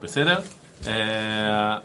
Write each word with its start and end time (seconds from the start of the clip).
Percebe? 0.00 0.42
É... 0.86 1.80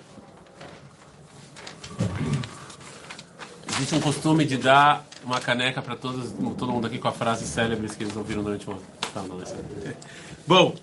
Existe 3.76 3.96
um 3.96 4.00
costume 4.00 4.46
de 4.46 4.58
dar 4.58 5.06
uma 5.24 5.40
caneca 5.42 5.82
para 5.82 5.96
todos, 5.96 6.32
todo 6.58 6.72
mundo 6.72 6.88
aqui 6.88 6.98
com 6.98 7.10
a 7.10 7.12
frase 7.12 7.46
célebre 7.46 7.90
que 7.90 8.04
eles 8.04 8.16
ouviram 8.16 8.42
durante 8.42 8.70
o 8.70 8.72
ano. 8.72 8.82
Tá, 9.14 9.22
não, 9.22 9.42
é 9.42 9.94
Bom, 10.48 10.76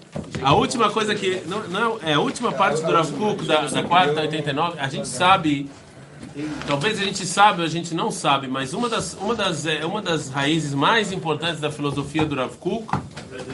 a 0.42 0.54
última 0.54 0.90
coisa 0.90 1.14
que. 1.14 1.40
Não, 1.46 1.66
não, 1.68 1.98
é 2.02 2.14
a 2.14 2.20
última 2.20 2.52
parte 2.52 2.82
do 2.82 2.92
Rav 2.92 3.12
Kuk, 3.12 3.46
da, 3.46 3.66
da 3.66 3.82
quarta 3.84 4.20
89, 4.20 4.78
a 4.78 4.88
gente 4.88 5.06
sabe. 5.06 5.70
Talvez 6.66 6.98
a 6.98 7.04
gente 7.04 7.26
sabe 7.26 7.60
ou 7.60 7.66
a 7.66 7.68
gente 7.68 7.94
não 7.94 8.10
sabe, 8.10 8.48
mas 8.48 8.72
uma 8.72 8.88
das, 8.88 9.14
uma 9.14 9.34
das, 9.34 9.66
é, 9.66 9.84
uma 9.84 10.00
das 10.00 10.30
raízes 10.30 10.72
mais 10.72 11.12
importantes 11.12 11.60
da 11.60 11.70
filosofia 11.70 12.24
do 12.24 12.34
Rav 12.34 12.56
Kuk, 12.56 12.86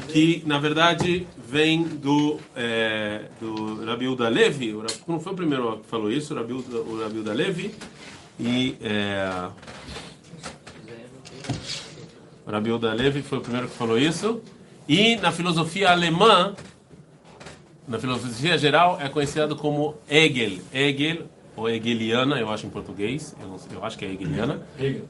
que 0.08 0.42
na 0.46 0.58
verdade 0.58 1.26
vem 1.36 1.82
do, 1.82 2.38
é, 2.54 3.22
do 3.40 3.84
Rabi 3.84 4.06
Uda 4.06 4.28
Levi, 4.28 4.72
o 4.74 4.80
Rav 4.80 4.92
Kuk 4.92 5.10
não 5.10 5.20
foi 5.20 5.32
o 5.32 5.36
primeiro 5.36 5.78
que 5.78 5.88
falou 5.88 6.10
isso, 6.10 6.34
o 6.34 6.36
Rabi 6.36 7.18
Uda 7.18 7.32
Levi, 7.32 7.74
e 8.38 8.76
é, 8.80 9.48
o 12.46 12.50
Rabi 12.50 12.70
Uda 12.70 12.95
Levi 12.95 13.23
foi 13.23 13.38
o 13.38 13.40
primeiro 13.40 13.66
que 13.66 13.76
falou 13.76 13.98
isso, 13.98 14.40
e 14.88 15.16
na 15.16 15.32
filosofia 15.32 15.90
alemã, 15.90 16.54
na 17.88 17.98
filosofia 17.98 18.56
geral, 18.56 18.98
é 19.00 19.09
conhecido 19.09 19.56
como 19.56 19.96
Hegel, 20.09 20.59
Hegel 20.73 21.26
ou 21.58 21.68
Hegeliana, 21.68 22.38
eu 22.38 22.50
acho 22.50 22.66
em 22.66 22.70
português, 22.70 23.34
eu, 23.40 23.58
sei, 23.58 23.76
eu 23.76 23.84
acho 23.84 23.98
que 23.98 24.04
é 24.04 24.10
Hegeliana, 24.12 24.62
Hegel. 24.78 25.04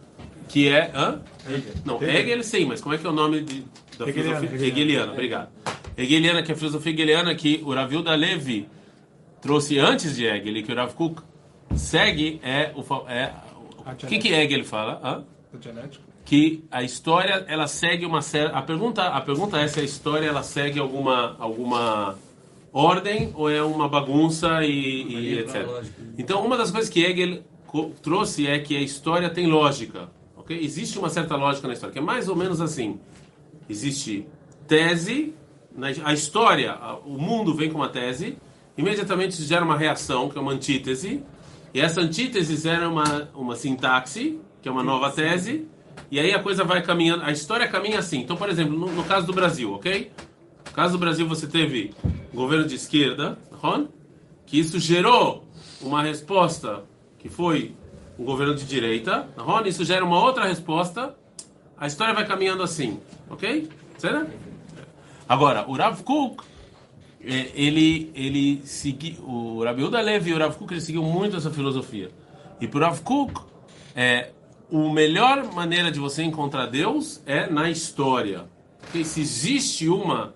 que 0.48 0.68
é, 0.68 0.90
hã? 0.94 1.20
Hegel. 1.48 1.74
Não, 1.84 2.02
Hegel 2.02 2.42
sim, 2.42 2.64
mas 2.64 2.80
como 2.80 2.94
é 2.94 2.98
que 2.98 3.06
é 3.06 3.10
o 3.10 3.12
nome 3.12 3.42
de, 3.42 3.64
da 3.98 4.08
Hegeliana, 4.08 4.40
filosofia? 4.40 4.66
Hegeliana. 4.66 4.66
Hegeliana, 4.66 5.12
obrigado. 5.12 5.48
Hegeliana, 5.96 6.42
que 6.42 6.52
é 6.52 6.54
a 6.54 6.56
filosofia 6.56 6.92
hegeliana 6.92 7.34
que 7.34 7.60
o 7.64 7.74
Rav 7.74 7.92
Yuda 7.92 8.14
Levi 8.14 8.68
trouxe 9.42 9.78
antes 9.78 10.16
de 10.16 10.24
Hegel 10.26 10.56
e 10.56 10.62
que 10.62 10.72
o 10.72 10.76
Rav 10.76 10.94
Kuk 10.94 11.20
segue 11.76 12.40
é 12.42 12.72
o 12.74 13.10
é 13.10 13.33
o 13.84 14.06
que 14.06 14.18
que 14.18 14.33
Hegel 14.33 14.64
fala? 14.64 15.00
Hã? 15.02 15.24
Do 15.52 15.62
genético. 15.62 16.05
Que 16.24 16.62
a 16.70 16.83
história 16.83 17.44
ela 17.48 17.66
segue 17.66 18.05
uma 18.06 18.22
série. 18.22 18.52
A 18.52 18.62
pergunta 18.62 19.08
a 19.08 19.20
pergunta 19.20 19.58
é 19.58 19.66
se 19.66 19.80
a 19.80 19.83
história 19.83 20.27
ela 20.27 20.42
segue 20.42 20.78
alguma 20.78 21.36
alguma 21.38 22.16
ordem 22.72 23.33
ou 23.34 23.50
é 23.50 23.62
uma 23.62 23.88
bagunça 23.88 24.62
e, 24.64 25.02
e 25.02 25.38
etc. 25.38 25.66
Então 26.19 26.44
uma 26.44 26.56
das 26.56 26.70
coisas 26.70 26.91
que 26.91 27.02
Hegel 27.05 27.42
trouxe 28.02 28.47
é 28.47 28.58
que 28.58 28.77
a 28.77 28.80
história 28.80 29.28
tem 29.30 29.47
lógica, 29.47 30.08
ok? 30.36 30.58
Existe 30.58 30.98
uma 30.98 31.08
certa 31.08 31.36
lógica 31.36 31.66
na 31.66 31.74
história 31.74 31.92
que 31.92 31.98
é 31.98 32.02
mais 32.02 32.28
ou 32.28 32.36
menos 32.36 32.61
assim. 32.61 32.98
Existe 33.69 34.27
tese, 34.66 35.34
na- 35.77 35.89
a 36.05 36.12
história, 36.12 36.77
o 37.05 37.19
mundo 37.19 37.55
vem 37.55 37.70
com 37.70 37.77
uma 37.78 37.89
tese, 37.89 38.36
imediatamente 38.77 39.33
isso 39.33 39.44
gera 39.44 39.64
uma 39.64 39.77
reação, 39.77 40.28
que 40.28 40.39
é 40.39 40.41
uma 40.41 40.52
antítese, 40.52 41.22
e 41.74 41.80
essa 41.80 42.00
antítese 42.00 42.56
gera 42.56 42.89
uma, 42.89 43.28
uma 43.34 43.55
sintaxe, 43.56 44.39
que 44.62 44.69
é 44.69 44.72
uma 44.72 44.83
nova 44.83 45.11
tese, 45.11 45.66
e 46.11 46.19
aí 46.19 46.33
a 46.33 46.42
coisa 46.42 46.64
vai 46.64 46.83
caminhando, 46.83 47.22
a 47.24 47.30
história 47.30 47.69
caminha 47.69 47.98
assim. 47.98 48.20
Então, 48.20 48.36
por 48.36 48.48
exemplo, 48.48 48.78
no, 48.78 48.86
no 48.91 49.05
caso 49.05 49.27
do 49.27 49.33
Brasil, 49.33 49.72
ok? 49.74 50.11
No 50.66 50.72
caso 50.72 50.92
do 50.94 50.98
Brasil, 50.98 51.28
você 51.28 51.46
teve 51.46 51.92
governo 52.39 52.67
de 52.67 52.77
esquerda, 52.77 53.36
que 54.47 54.58
isso 54.58 54.78
gerou 54.78 55.44
uma 55.83 56.03
resposta 56.03 56.84
que 57.19 57.28
foi 57.28 57.75
um 58.19 58.25
governo 58.25 58.55
de 58.55 58.64
direita, 58.64 59.28
isso 59.67 59.84
gera 59.84 60.05
uma 60.05 60.22
outra 60.22 60.47
resposta, 60.47 61.14
a 61.77 61.86
história 61.86 62.14
vai 62.14 62.27
caminhando 62.27 62.62
assim, 62.62 63.00
ok? 63.28 63.69
Certo? 63.98 64.30
Agora, 65.28 65.69
o 65.69 65.75
Rav 65.77 66.03
Kuk, 66.03 66.42
eh, 67.20 67.50
ele, 67.55 68.11
ele 68.14 68.62
segui, 68.64 69.19
o 69.23 69.62
Rabi 69.62 69.83
Uda 69.83 70.00
e 70.02 70.33
o 70.33 70.39
Rav 70.39 70.56
Kuk, 70.56 70.73
ele 70.73 70.80
seguiu 70.80 71.02
muito 71.02 71.36
essa 71.36 71.50
filosofia. 71.50 72.11
E 72.61 72.67
para 72.67 72.78
o 72.78 72.83
Rav 72.83 73.00
Kuk, 73.02 73.41
é, 73.95 74.30
a 74.70 74.92
melhor 74.92 75.52
maneira 75.52 75.91
de 75.91 75.98
você 75.98 76.23
encontrar 76.23 76.67
Deus 76.67 77.20
é 77.27 77.48
na 77.51 77.70
história. 77.70 78.46
Porque 78.80 79.05
se 79.05 79.20
existe 79.20 79.89
uma 79.89 80.35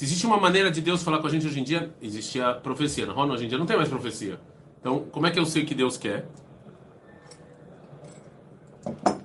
se 0.00 0.06
existe 0.06 0.24
uma 0.24 0.38
maneira 0.38 0.70
de 0.70 0.80
Deus 0.80 1.02
falar 1.02 1.18
com 1.18 1.26
a 1.26 1.30
gente 1.30 1.46
hoje 1.46 1.60
em 1.60 1.62
dia, 1.62 1.92
existe 2.00 2.40
a 2.40 2.54
profecia. 2.54 3.04
Na 3.04 3.12
Rona, 3.12 3.34
hoje 3.34 3.44
em 3.44 3.48
dia 3.48 3.58
não 3.58 3.66
tem 3.66 3.76
mais 3.76 3.90
profecia. 3.90 4.40
Então, 4.80 5.00
como 5.12 5.26
é 5.26 5.30
que 5.30 5.38
eu 5.38 5.44
sei 5.44 5.62
o 5.62 5.66
que 5.66 5.74
Deus 5.74 5.98
quer? 5.98 6.26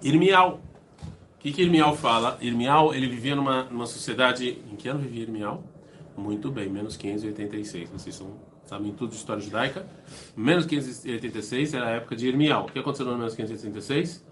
Irmial. 0.03 0.59
O 0.99 1.39
que, 1.39 1.53
que 1.53 1.61
Irmial 1.61 1.95
fala? 1.95 2.37
Irmial, 2.41 2.93
ele 2.93 3.07
vivia 3.07 3.37
numa, 3.37 3.63
numa 3.63 3.85
sociedade... 3.85 4.61
Em 4.69 4.75
que 4.75 4.89
ano 4.89 4.99
vivia 4.99 5.21
Irmial? 5.23 5.63
Muito 6.17 6.51
bem, 6.51 6.67
menos 6.67 6.97
586. 6.97 7.89
Vocês 7.91 8.13
são, 8.13 8.33
sabem 8.65 8.91
tudo 8.91 9.11
de 9.11 9.15
história 9.15 9.41
judaica. 9.41 9.87
Menos 10.35 10.65
586 10.65 11.73
era 11.73 11.85
a 11.85 11.91
época 11.91 12.17
de 12.17 12.27
Irmial. 12.27 12.65
O 12.65 12.69
que 12.69 12.77
aconteceu 12.77 13.05
no 13.05 13.17
menos 13.17 13.33
586? 13.33 14.25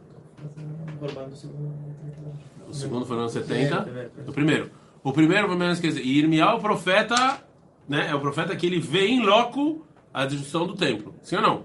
O 2.67 2.73
segundo 2.73 3.05
foi 3.05 3.15
no 3.15 3.21
ano 3.21 3.31
70. 3.31 4.11
O 4.27 4.33
primeiro. 4.33 4.82
O 5.03 5.11
primeiro 5.11 5.47
foi 5.47 5.57
menos 5.57 5.79
586. 5.79 6.05
E 6.05 6.19
Irmial 6.19 6.53
é 6.53 6.55
o 6.55 6.59
profeta, 6.59 7.43
né? 7.87 8.07
É 8.09 8.15
o 8.15 8.19
profeta 8.19 8.55
que 8.55 8.65
ele 8.65 8.79
vê 8.79 9.07
em 9.07 9.21
loco 9.21 9.85
a 10.13 10.25
destruição 10.25 10.65
do 10.65 10.75
templo. 10.75 11.13
Sim 11.21 11.37
ou 11.37 11.41
não? 11.41 11.63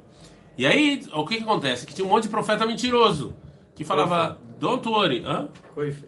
E 0.57 0.67
aí, 0.67 1.03
o 1.13 1.25
que, 1.25 1.37
que 1.37 1.43
acontece? 1.45 1.87
Que 1.87 1.95
tinha 1.95 2.05
um 2.05 2.11
monte 2.11 2.25
de 2.25 2.31
profeta 2.31 2.67
mentiroso. 2.67 3.35
Que 3.77 3.85
falava, 3.85 4.39
don't 4.59 4.87
worry. 4.89 5.23
Hã? 5.25 5.49
Coife. 5.73 6.05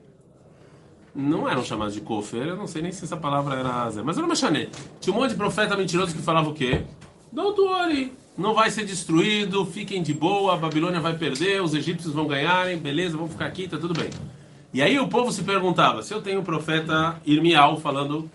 Não 1.15 1.49
eram 1.49 1.65
chamados 1.65 1.95
de 1.95 2.01
kofer, 2.01 2.47
eu 2.47 2.57
não 2.57 2.67
sei 2.67 2.83
nem 2.83 2.93
se 2.93 3.05
essa 3.05 3.17
palavra 3.17 3.57
era 3.57 3.91
zé, 3.91 4.03
mas 4.03 4.17
era 4.17 4.25
uma 4.25 4.35
chané. 4.35 4.69
Tinha 5.01 5.15
um 5.15 5.19
monte 5.19 5.31
de 5.31 5.37
profeta 5.37 5.77
mentiroso 5.77 6.15
que 6.15 6.23
falava 6.23 6.49
o 6.49 6.55
quê? 6.55 6.85
Don't 7.33 7.61
worry, 7.61 8.13
não 8.39 8.55
vai 8.55 8.71
ser 8.71 8.85
destruído, 8.85 9.67
fiquem 9.67 10.03
de 10.03 10.15
boa, 10.15 10.55
a 10.55 10.57
Babilônia 10.57 11.01
vai 11.01 11.17
perder, 11.17 11.63
os 11.63 11.75
egípcios 11.75 12.15
vão 12.15 12.27
ganharem, 12.27 12.79
beleza, 12.79 13.17
vamos 13.17 13.33
ficar 13.33 13.47
aqui, 13.47 13.67
tá 13.67 13.77
tudo 13.77 13.93
bem. 13.93 14.09
E 14.73 14.81
aí 14.81 14.99
o 15.01 15.09
povo 15.09 15.33
se 15.33 15.43
perguntava, 15.43 16.03
se 16.03 16.15
eu 16.15 16.23
tenho 16.23 16.41
um 16.41 16.45
profeta 16.45 17.21
Irmial 17.27 17.77
falando, 17.79 18.31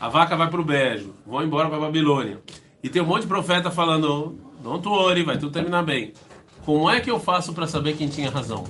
a 0.00 0.08
vaca 0.08 0.36
vai 0.36 0.50
pro 0.50 0.64
beijo, 0.64 1.14
vão 1.24 1.44
embora 1.44 1.68
para 1.68 1.78
Babilônia. 1.78 2.40
E 2.82 2.88
tem 2.88 3.00
um 3.00 3.06
monte 3.06 3.22
de 3.22 3.28
profeta 3.28 3.70
falando, 3.70 4.36
don't 4.62 4.86
worry, 4.86 5.22
vai 5.22 5.38
tudo 5.38 5.52
terminar 5.52 5.84
bem. 5.84 6.12
Como 6.64 6.90
é 6.90 7.00
que 7.00 7.10
eu 7.10 7.20
faço 7.20 7.52
para 7.52 7.68
saber 7.68 7.96
quem 7.96 8.08
tinha 8.08 8.28
razão? 8.30 8.64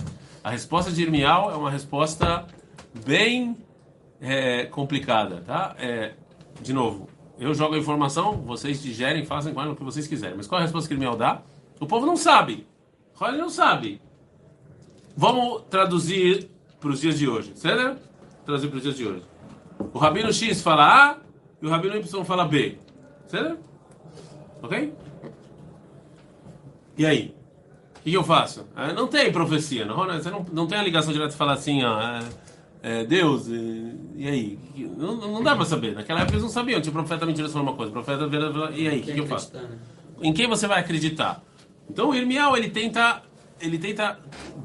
A 0.44 0.50
resposta 0.50 0.92
de 0.92 1.02
Irmial 1.02 1.50
é 1.50 1.54
uma 1.54 1.70
resposta 1.70 2.46
bem 3.06 3.56
é, 4.20 4.66
complicada, 4.66 5.42
tá? 5.46 5.74
É, 5.78 6.12
de 6.60 6.74
novo, 6.74 7.08
eu 7.38 7.54
jogo 7.54 7.74
a 7.74 7.78
informação, 7.78 8.42
vocês 8.42 8.82
digerem, 8.82 9.24
façam 9.24 9.54
com 9.54 9.60
ela 9.60 9.72
o 9.72 9.76
que 9.76 9.82
vocês 9.82 10.06
quiserem. 10.06 10.36
Mas 10.36 10.46
qual 10.46 10.58
é 10.58 10.62
a 10.62 10.66
resposta 10.66 10.86
que 10.86 10.94
Irmial 10.94 11.16
dá? 11.16 11.40
O 11.80 11.86
povo 11.86 12.04
não 12.04 12.16
sabe. 12.16 12.66
Ele 13.22 13.38
não 13.38 13.48
sabe. 13.48 14.00
Vamos 15.16 15.62
traduzir 15.70 16.50
para 16.80 16.90
os 16.90 17.00
dias 17.00 17.18
de 17.18 17.28
hoje, 17.28 17.52
certo? 17.54 18.00
Traduzir 18.44 18.68
para 18.68 18.76
os 18.76 18.82
dias 18.82 18.96
de 18.96 19.06
hoje. 19.06 19.22
O 19.92 19.98
Rabino 19.98 20.32
X 20.32 20.62
fala 20.62 20.84
A 20.84 21.16
e 21.60 21.66
o 21.66 21.70
Rabino 21.70 21.96
Y 21.96 22.24
fala 22.24 22.44
B, 22.44 22.78
certo? 23.26 23.58
Ok? 24.62 24.92
E 26.96 27.04
aí? 27.04 27.34
O 27.96 28.02
que, 28.02 28.10
que 28.10 28.16
eu 28.16 28.24
faço? 28.24 28.66
Ah, 28.74 28.92
Não 28.92 29.06
tem 29.08 29.32
profecia, 29.32 29.84
não, 29.84 29.96
você 30.06 30.30
não, 30.30 30.46
não 30.52 30.66
tem 30.66 30.78
a 30.78 30.82
ligação 30.82 31.12
direta 31.12 31.32
de 31.32 31.36
falar 31.36 31.54
assim, 31.54 31.82
ó, 31.84 32.00
é, 32.00 32.20
é, 32.82 33.04
Deus, 33.04 33.48
e, 33.48 33.94
e 34.16 34.28
aí? 34.28 34.58
Não, 34.96 35.16
não 35.16 35.42
dá 35.42 35.56
para 35.56 35.64
saber. 35.64 35.94
Naquela 35.94 36.20
época 36.20 36.34
eles 36.34 36.44
não 36.44 36.50
sabiam, 36.50 36.80
tinha 36.80 36.92
profeta 36.92 37.26
mentiroso 37.26 37.52
falando 37.52 37.68
uma 37.68 37.76
coisa, 37.76 37.90
profeta 37.92 38.28
e 38.74 38.88
aí? 38.88 39.00
O 39.00 39.02
que, 39.02 39.12
que 39.12 39.20
eu 39.20 39.26
faço? 39.26 39.52
Em 40.22 40.32
quem 40.32 40.46
você 40.46 40.66
vai 40.66 40.80
acreditar? 40.80 41.42
Então 41.90 42.10
o 42.10 42.14
Irmial, 42.14 42.56
ele 42.56 42.70
tenta, 42.70 43.22
ele 43.60 43.78
tenta, 43.78 44.18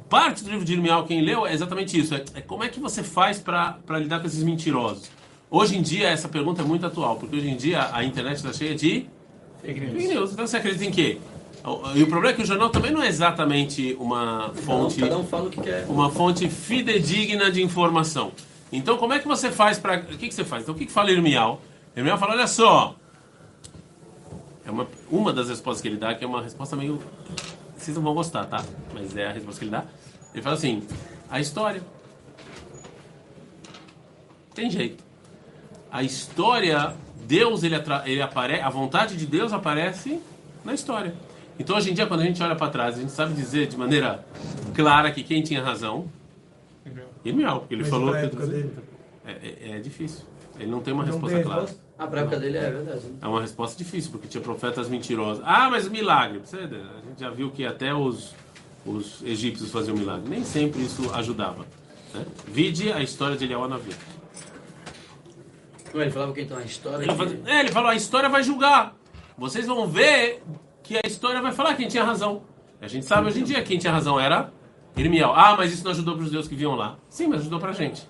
parte 0.09 0.43
do 0.43 0.49
livro 0.49 0.65
de 0.65 0.73
Irmial, 0.73 1.05
quem 1.05 1.21
leu, 1.21 1.45
é 1.45 1.53
exatamente 1.53 1.99
isso, 1.99 2.13
é, 2.15 2.23
é 2.35 2.41
como 2.41 2.63
é 2.63 2.69
que 2.69 2.79
você 2.79 3.03
faz 3.03 3.39
para 3.39 3.79
lidar 3.97 4.19
com 4.19 4.27
esses 4.27 4.43
mentirosos? 4.43 5.09
Hoje 5.49 5.77
em 5.77 5.81
dia, 5.81 6.09
essa 6.09 6.29
pergunta 6.29 6.61
é 6.61 6.65
muito 6.65 6.85
atual, 6.85 7.17
porque 7.17 7.35
hoje 7.35 7.49
em 7.49 7.57
dia 7.57 7.89
a 7.93 8.03
internet 8.03 8.37
está 8.37 8.53
cheia 8.53 8.73
de 8.73 9.09
Fake 9.61 9.79
Fake 9.79 9.93
news. 9.93 10.09
news. 10.09 10.31
Então 10.33 10.47
você 10.47 10.57
acredita 10.57 10.85
em 10.85 10.91
quê? 10.91 11.17
E 11.93 12.01
o 12.01 12.07
problema 12.07 12.33
é 12.33 12.33
que 12.33 12.41
o 12.41 12.45
jornal 12.45 12.69
também 12.69 12.91
não 12.91 13.03
é 13.03 13.07
exatamente 13.07 13.95
uma 13.99 14.51
fonte, 14.65 14.99
Cada 14.99 15.17
um 15.17 15.23
fala 15.25 15.47
o 15.47 15.49
que 15.51 15.61
quer. 15.61 15.85
uma 15.87 16.09
fonte 16.09 16.49
fidedigna 16.49 17.51
de 17.51 17.61
informação. 17.61 18.31
Então 18.71 18.97
como 18.97 19.13
é 19.13 19.19
que 19.19 19.27
você 19.27 19.51
faz 19.51 19.77
para, 19.77 19.99
o 19.99 20.17
que, 20.17 20.27
que 20.27 20.33
você 20.33 20.43
faz? 20.43 20.63
Então 20.63 20.73
o 20.73 20.77
que, 20.77 20.87
que 20.87 20.91
fala 20.91 21.11
Irmial? 21.11 21.61
Irmial 21.95 22.17
fala, 22.17 22.33
olha 22.33 22.47
só, 22.47 22.95
é 24.65 24.71
uma, 24.71 24.87
uma 25.11 25.31
das 25.31 25.49
respostas 25.49 25.81
que 25.81 25.87
ele 25.87 25.97
dá 25.97 26.15
que 26.15 26.23
é 26.23 26.27
uma 26.27 26.41
resposta 26.41 26.75
meio, 26.75 26.99
vocês 27.83 27.95
não 27.95 28.03
vão 28.03 28.13
gostar, 28.13 28.45
tá? 28.45 28.63
Mas 28.93 29.15
é 29.15 29.27
a 29.27 29.31
resposta 29.31 29.59
que 29.59 29.65
ele 29.65 29.71
dá. 29.71 29.85
Ele 30.33 30.41
fala 30.41 30.55
assim, 30.55 30.83
a 31.29 31.39
história 31.39 31.81
tem 34.53 34.69
jeito. 34.69 35.03
A 35.91 36.03
história, 36.03 36.93
Deus 37.25 37.63
ele, 37.63 37.75
ele 38.05 38.21
aparece, 38.21 38.61
a 38.61 38.69
vontade 38.69 39.17
de 39.17 39.25
Deus 39.25 39.51
aparece 39.53 40.21
na 40.63 40.73
história. 40.73 41.13
Então 41.59 41.75
hoje 41.75 41.91
em 41.91 41.93
dia 41.93 42.05
quando 42.07 42.21
a 42.21 42.25
gente 42.25 42.41
olha 42.41 42.55
para 42.55 42.71
trás, 42.71 42.95
a 42.97 43.01
gente 43.01 43.11
sabe 43.11 43.33
dizer 43.33 43.67
de 43.67 43.77
maneira 43.77 44.25
clara 44.73 45.11
que 45.11 45.23
quem 45.23 45.41
tinha 45.41 45.61
razão, 45.63 46.07
Irmial, 47.23 47.59
porque 47.59 47.75
ele 47.75 47.81
Mas 47.83 47.91
falou 47.91 48.11
que 48.13 48.17
é, 49.25 49.31
é- 49.31 49.71
é 49.77 49.79
difícil. 49.79 50.25
Ele 50.59 50.69
não 50.69 50.81
tem 50.81 50.93
uma 50.93 51.03
Não 51.03 51.11
resposta 51.11 51.35
tem 51.35 51.43
clara. 51.45 51.61
resposta? 51.61 51.83
A 51.97 52.07
prática 52.07 52.39
dele 52.39 52.57
é 52.57 52.71
verdade. 52.71 52.99
Né? 53.05 53.17
É 53.21 53.27
uma 53.27 53.41
resposta 53.41 53.77
difícil, 53.77 54.11
porque 54.11 54.27
tinha 54.27 54.41
profetas 54.41 54.89
mentirosos. 54.89 55.43
Ah, 55.45 55.69
mas 55.69 55.87
milagre. 55.87 56.41
A 56.51 57.07
gente 57.07 57.19
já 57.19 57.29
viu 57.29 57.51
que 57.51 57.65
até 57.65 57.93
os, 57.93 58.33
os 58.85 59.21
egípcios 59.23 59.71
faziam 59.71 59.95
milagre. 59.95 60.27
Nem 60.29 60.43
sempre 60.43 60.81
isso 60.81 61.11
ajudava. 61.13 61.65
Né? 62.13 62.25
Vide 62.47 62.91
a 62.91 63.01
história 63.01 63.37
de 63.37 63.43
Eliyahu 63.45 63.67
Navi. 63.67 63.91
Ele 65.93 66.09
falava 66.09 66.33
que 66.33 66.41
então 66.41 66.57
a 66.57 66.63
história. 66.63 67.03
Ele, 67.03 67.15
faz... 67.15 67.35
é, 67.45 67.59
ele 67.59 67.71
falou: 67.71 67.89
a 67.89 67.95
história 67.95 68.29
vai 68.29 68.43
julgar. 68.43 68.95
Vocês 69.37 69.67
vão 69.67 69.87
ver 69.87 70.41
que 70.83 70.97
a 70.97 71.01
história 71.05 71.41
vai 71.41 71.51
falar 71.51 71.75
quem 71.75 71.87
tinha 71.87 72.03
razão. 72.03 72.43
A 72.81 72.87
gente 72.87 73.05
sabe 73.05 73.27
hoje 73.27 73.41
em 73.41 73.43
dia 73.43 73.61
quem 73.63 73.77
tinha 73.77 73.91
razão 73.93 74.19
era 74.19 74.51
Irmiel. 74.95 75.31
Ah, 75.35 75.55
mas 75.57 75.73
isso 75.73 75.83
não 75.83 75.91
ajudou 75.91 76.15
para 76.15 76.23
os 76.23 76.27
judeus 76.27 76.47
que 76.47 76.55
viam 76.55 76.75
lá. 76.75 76.97
Sim, 77.09 77.27
mas 77.27 77.41
ajudou 77.41 77.59
para 77.59 77.69
a 77.71 77.73
gente. 77.73 78.07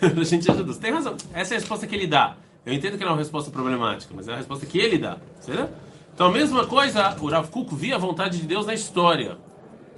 a 0.00 0.24
gente 0.24 0.50
ajudou. 0.50 0.72
Você 0.72 0.80
tem 0.80 0.92
razão. 0.92 1.16
Essa 1.32 1.54
é 1.54 1.56
a 1.56 1.60
resposta 1.60 1.86
que 1.86 1.94
ele 1.94 2.06
dá. 2.06 2.36
Eu 2.64 2.72
entendo 2.72 2.98
que 2.98 3.04
não 3.04 3.10
é 3.10 3.12
uma 3.12 3.18
resposta 3.18 3.50
problemática, 3.50 4.12
mas 4.14 4.28
é 4.28 4.32
a 4.32 4.36
resposta 4.36 4.66
que 4.66 4.78
ele 4.78 4.98
dá. 4.98 5.18
Certo? 5.40 5.72
Então, 6.14 6.28
a 6.28 6.32
mesma 6.32 6.66
coisa, 6.66 7.16
o 7.20 7.28
Rav 7.28 7.48
Kuk 7.48 7.74
via 7.74 7.96
a 7.96 7.98
vontade 7.98 8.40
de 8.40 8.46
Deus 8.46 8.66
na 8.66 8.74
história. 8.74 9.36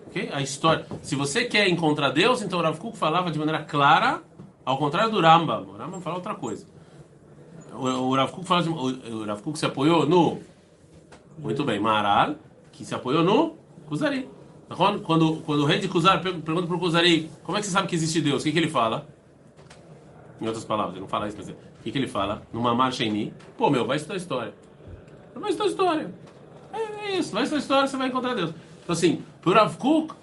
Okay? 0.09 0.29
A 0.33 0.43
história. 0.43 0.85
Se 1.03 1.15
você 1.15 1.45
quer 1.45 1.69
encontrar 1.69 2.11
Deus, 2.11 2.43
então 2.43 2.59
o 2.59 2.63
Rav 2.63 2.77
Kuk 2.77 2.99
falava 2.99 3.31
de 3.31 3.39
maneira 3.39 3.63
clara, 3.63 4.23
ao 4.65 4.77
contrário 4.77 5.11
do 5.11 5.21
Rambam. 5.21 5.63
O 5.63 5.77
Rambam 5.77 6.01
fala 6.01 6.17
outra 6.17 6.35
coisa. 6.35 6.67
O, 7.73 7.87
o 7.87 8.17
Rav 8.17 8.33
Kuk, 8.33 8.47
fala, 8.47 8.69
o, 8.69 9.21
o 9.21 9.25
Rav 9.25 9.41
Kuk 9.41 9.59
se 9.59 9.65
apoiou 9.65 10.07
no. 10.07 10.41
Muito 11.39 11.65
bem, 11.65 11.79
Maral, 11.79 12.35
que 12.73 12.85
se 12.85 12.95
apoiou 12.95 13.23
no 13.23 13.57
Kuzari. 13.87 14.29
Quando, 14.77 15.41
quando 15.43 15.63
o 15.63 15.65
rei 15.65 15.79
de 15.79 15.89
Kuzari 15.89 16.21
pergunta 16.21 16.67
para 16.67 16.77
o 16.77 16.79
Kuzari 16.79 17.31
como 17.43 17.57
é 17.57 17.61
que 17.61 17.67
você 17.67 17.73
sabe 17.73 17.89
que 17.89 17.95
existe 17.95 18.21
Deus, 18.21 18.43
o 18.43 18.45
que, 18.45 18.53
que 18.53 18.59
ele 18.59 18.69
fala? 18.69 19.07
Em 20.41 20.47
outras 20.47 20.65
palavras, 20.65 20.95
ele 20.95 21.01
não 21.01 21.09
fala 21.09 21.27
isso, 21.27 21.37
mas 21.39 21.49
o 21.49 21.55
que, 21.83 21.91
que 21.91 21.99
ele 21.99 22.07
fala? 22.07 22.43
Numa 22.53 22.75
marcha 22.75 23.03
em 23.05 23.33
Pô, 23.57 23.71
meu, 23.71 23.87
vai 23.87 23.97
estudar 23.97 24.17
história. 24.17 24.55
Vai 25.35 25.51
estudar 25.51 25.69
história. 25.69 26.15
É, 26.73 27.09
é 27.09 27.19
isso, 27.19 27.33
vai 27.33 27.45
estudar 27.45 27.61
história, 27.61 27.89
você 27.89 27.97
vai 27.97 28.09
encontrar 28.09 28.35
Deus. 28.35 28.51
Então, 28.83 28.93
assim, 28.93 29.23
por 29.41 29.57
Rav 29.57 29.77
Kuk, 29.77 30.15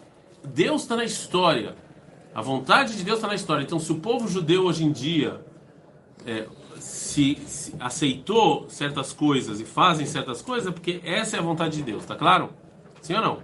Deus 0.43 0.83
está 0.83 0.95
na 0.95 1.03
história. 1.03 1.75
A 2.33 2.41
vontade 2.41 2.95
de 2.95 3.03
Deus 3.03 3.17
está 3.17 3.27
na 3.27 3.35
história. 3.35 3.63
Então, 3.63 3.79
se 3.79 3.91
o 3.91 3.99
povo 3.99 4.27
judeu 4.27 4.63
hoje 4.63 4.83
em 4.83 4.91
dia 4.91 5.41
é, 6.25 6.47
se, 6.79 7.35
se, 7.47 7.73
aceitou 7.79 8.69
certas 8.69 9.13
coisas 9.13 9.59
e 9.59 9.65
fazem 9.65 10.05
certas 10.05 10.41
coisas, 10.41 10.67
é 10.67 10.71
porque 10.71 11.01
essa 11.03 11.37
é 11.37 11.39
a 11.39 11.43
vontade 11.43 11.77
de 11.77 11.83
Deus, 11.83 12.05
tá 12.05 12.15
claro? 12.15 12.49
Sim 13.01 13.15
ou 13.15 13.21
não? 13.21 13.39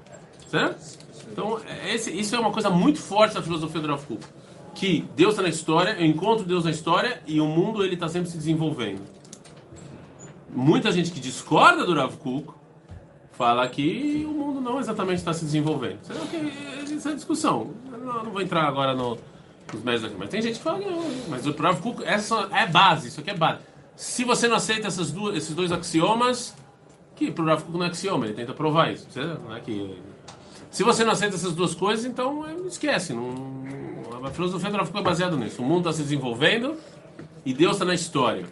Certo? 0.51 0.99
Então, 1.31 1.61
é, 1.65 1.95
esse, 1.95 2.11
isso 2.11 2.35
é 2.35 2.39
uma 2.39 2.51
coisa 2.51 2.69
muito 2.69 2.99
forte 2.99 3.33
da 3.33 3.41
filosofia 3.41 3.79
do 3.79 3.87
Rav 3.87 4.05
Kuk. 4.05 4.21
Que 4.75 5.07
Deus 5.15 5.31
está 5.31 5.41
na 5.41 5.47
história, 5.47 5.91
eu 5.97 6.05
encontro 6.05 6.43
Deus 6.43 6.65
na 6.65 6.71
história 6.71 7.21
e 7.25 7.39
o 7.39 7.45
mundo 7.45 7.85
ele 7.85 7.93
está 7.93 8.09
sempre 8.09 8.29
se 8.29 8.37
desenvolvendo. 8.37 9.01
Muita 10.53 10.91
gente 10.91 11.09
que 11.11 11.21
discorda 11.21 11.85
do 11.85 11.93
Rav 11.93 12.17
Kuk 12.17 12.53
fala 13.31 13.67
que 13.69 14.25
o 14.29 14.33
mundo 14.33 14.59
não 14.59 14.77
exatamente 14.77 15.19
está 15.19 15.31
se 15.31 15.45
desenvolvendo. 15.45 15.99
Será 16.03 16.19
que 16.25 16.93
essa 16.93 17.11
é 17.11 17.15
discussão? 17.15 17.71
Não, 17.89 18.23
não 18.25 18.31
vou 18.31 18.41
entrar 18.41 18.67
agora 18.67 18.93
no, 18.93 19.17
nos 19.73 19.81
méritos 19.81 20.09
aqui, 20.09 20.15
mas 20.19 20.29
tem 20.29 20.41
gente 20.41 20.57
que 20.57 20.63
fala 20.63 20.79
não. 20.79 21.01
Mas 21.29 21.47
o 21.47 21.51
Rav 21.53 21.79
Kuk, 21.79 22.03
essa 22.03 22.49
é 22.51 22.67
base, 22.67 23.07
isso 23.07 23.21
aqui 23.21 23.29
é 23.29 23.37
base. 23.37 23.61
Se 23.95 24.25
você 24.25 24.49
não 24.49 24.57
aceita 24.57 24.87
essas 24.87 25.11
duas, 25.11 25.37
esses 25.37 25.55
dois 25.55 25.71
axiomas, 25.71 26.53
que 27.15 27.29
o 27.29 27.45
Rav 27.45 27.63
Kuk 27.63 27.77
não 27.77 27.85
é 27.85 27.87
axioma, 27.87 28.25
ele 28.25 28.33
tenta 28.33 28.53
provar 28.53 28.91
isso. 28.91 29.07
Não 29.15 29.55
é 29.55 29.61
que 29.61 29.97
se 30.71 30.83
você 30.83 31.03
não 31.03 31.11
aceita 31.11 31.35
essas 31.35 31.53
duas 31.53 31.75
coisas, 31.75 32.05
então 32.05 32.47
é, 32.47 32.55
esquece. 32.65 33.13
Não, 33.13 33.61
a 34.23 34.29
filosofia 34.31 34.69
do 34.69 34.77
Rav 34.77 34.89
é 34.95 35.01
baseada 35.01 35.35
nisso. 35.35 35.61
O 35.61 35.65
mundo 35.65 35.89
está 35.89 35.93
se 35.93 36.03
desenvolvendo 36.03 36.77
e 37.45 37.53
Deus 37.53 37.73
está 37.73 37.85
na 37.85 37.93
história. 37.93 38.45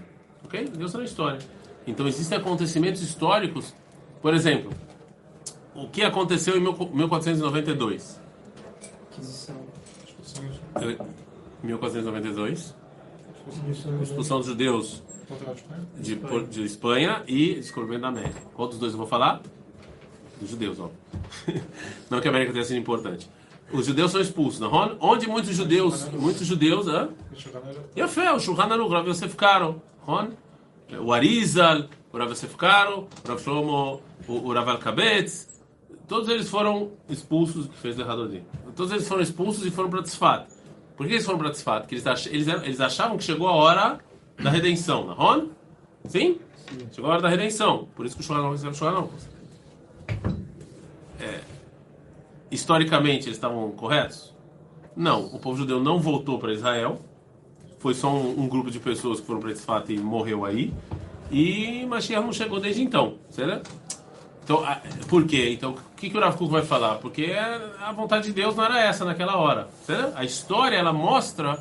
Ok? 0.44 0.66
Deus 0.66 0.92
está 0.92 1.00
na 1.00 1.06
história. 1.06 1.39
Então 1.88 2.06
existem 2.07 2.38
acontecimentos 2.38 3.01
históricos. 3.01 3.74
Por 4.21 4.33
exemplo, 4.33 4.71
o 5.74 5.88
que 5.88 6.04
aconteceu 6.04 6.57
em 6.57 6.60
1492? 6.62 8.19
Aquisição. 9.12 9.56
1492. 11.63 12.75
Expulsão 14.01 14.38
dos 14.39 14.48
judeus 14.48 15.01
de, 15.98 16.15
de 16.50 16.63
Espanha 16.63 17.24
e 17.27 17.56
descobrimento 17.56 18.01
da 18.01 18.10
América. 18.10 18.42
Qual 18.54 18.68
dos 18.68 18.77
dois 18.77 18.92
eu 18.92 18.98
vou 18.98 19.07
falar? 19.07 19.42
Dos 20.39 20.50
judeus, 20.50 20.80
ó. 20.80 20.89
Não 22.09 22.21
que 22.21 22.27
a 22.27 22.31
América 22.31 22.53
tenha 22.53 22.63
sido 22.63 22.77
importante. 22.77 23.30
Os 23.71 23.86
judeus 23.86 24.12
são 24.12 24.19
expulsos, 24.19 24.59
não? 24.59 24.97
Onde 25.00 25.27
muitos 25.27 25.56
judeus, 25.56 26.09
muitos 26.09 26.45
judeus, 26.47 26.88
hã? 26.88 27.09
E 27.95 28.01
a 28.01 28.07
fé, 28.07 28.31
o 28.33 28.39
Shulchan 28.39 28.63
Aruch, 28.63 28.91
Rav 28.91 29.07
Yosef 29.07 29.36
Karo, 29.36 29.80
o 31.00 31.13
Arizal, 31.13 31.86
o 32.12 32.18
Rav 32.18 32.31
Yosef 32.31 32.56
Karo, 32.56 33.07
o 33.24 33.27
Rav 33.27 33.39
Shlomo, 33.39 34.01
o 34.27 34.53
Rav 34.53 34.69
Al-Kabetz, 34.69 35.62
todos 36.07 36.27
eles 36.30 36.50
foram 36.50 36.94
expulsos, 37.07 37.69
fez 37.80 37.97
errado 38.00 38.24
ali. 38.24 38.44
Todos 38.75 38.91
eles 38.91 39.07
foram 39.07 39.21
expulsos 39.21 39.63
e 39.65 39.69
foram 39.69 39.89
para 39.89 40.01
Tzfat. 40.01 40.47
Por 40.97 41.06
que 41.06 41.13
eles 41.13 41.25
foram 41.25 41.38
para 41.38 41.51
Tzfat? 41.51 41.81
Porque 41.81 41.95
eles, 41.95 42.81
achavam 42.81 43.18
que 43.18 43.24
chegou 43.24 43.47
a 43.47 43.53
hora 43.53 44.00
da 44.41 44.50
redenção, 44.50 45.06
não? 45.06 45.36
É? 45.36 46.09
Sim? 46.09 46.39
Chegou 46.91 47.09
a 47.09 47.13
hora 47.13 47.21
da 47.21 47.30
redenção. 47.30 47.88
Por 47.95 48.06
isso 48.06 48.15
que 48.15 48.21
o 48.21 48.25
Shulchan 48.25 48.41
não 48.41 48.51
recebe 48.51 48.71
o 48.71 48.75
Shulchan 48.75 48.97
é, 48.97 49.38
historicamente 52.51 53.28
eles 53.28 53.38
estavam 53.38 53.72
corretos? 53.72 54.34
Não, 54.96 55.25
o 55.28 55.40
povo 55.40 55.57
judeu 55.57 55.80
não 55.80 56.00
voltou 56.00 56.40
para 56.40 56.54
Israel. 56.54 57.00
Foi 57.80 57.94
só 57.94 58.13
um, 58.13 58.42
um, 58.42 58.48
grupo 58.50 58.69
de 58.69 58.80
pessoas 58.80 59.19
que 59.19 59.25
foram 59.25 59.40
para 59.40 59.54
Tzfat 59.54 59.94
e 59.94 59.98
morreu 59.98 60.44
aí. 60.44 60.74
E 61.31 61.86
Mashiach 61.86 62.25
não 62.25 62.34
chegou 62.34 62.60
desde 62.60 62.81
então, 62.81 63.16
certo? 63.30 63.72
Então, 64.44 64.66
por 65.07 65.25
quê? 65.25 65.51
Então, 65.54 65.72
o 65.72 65.96
que, 65.96 66.10
que 66.10 66.18
o 66.18 66.19
Rav 66.19 66.36
Kuk 66.36 66.51
vai 66.51 66.63
falar? 66.63 66.96
Porque 66.96 67.31
a 67.80 67.92
vontade 67.92 68.25
de 68.25 68.34
Deus 68.34 68.56
não 68.56 68.66
era 68.66 68.81
essa 68.81 69.06
naquela 69.06 69.38
hora. 69.38 69.69
Certo? 69.86 70.18
A 70.18 70.25
história, 70.25 70.75
ela 70.75 70.92
mostra 70.92 71.60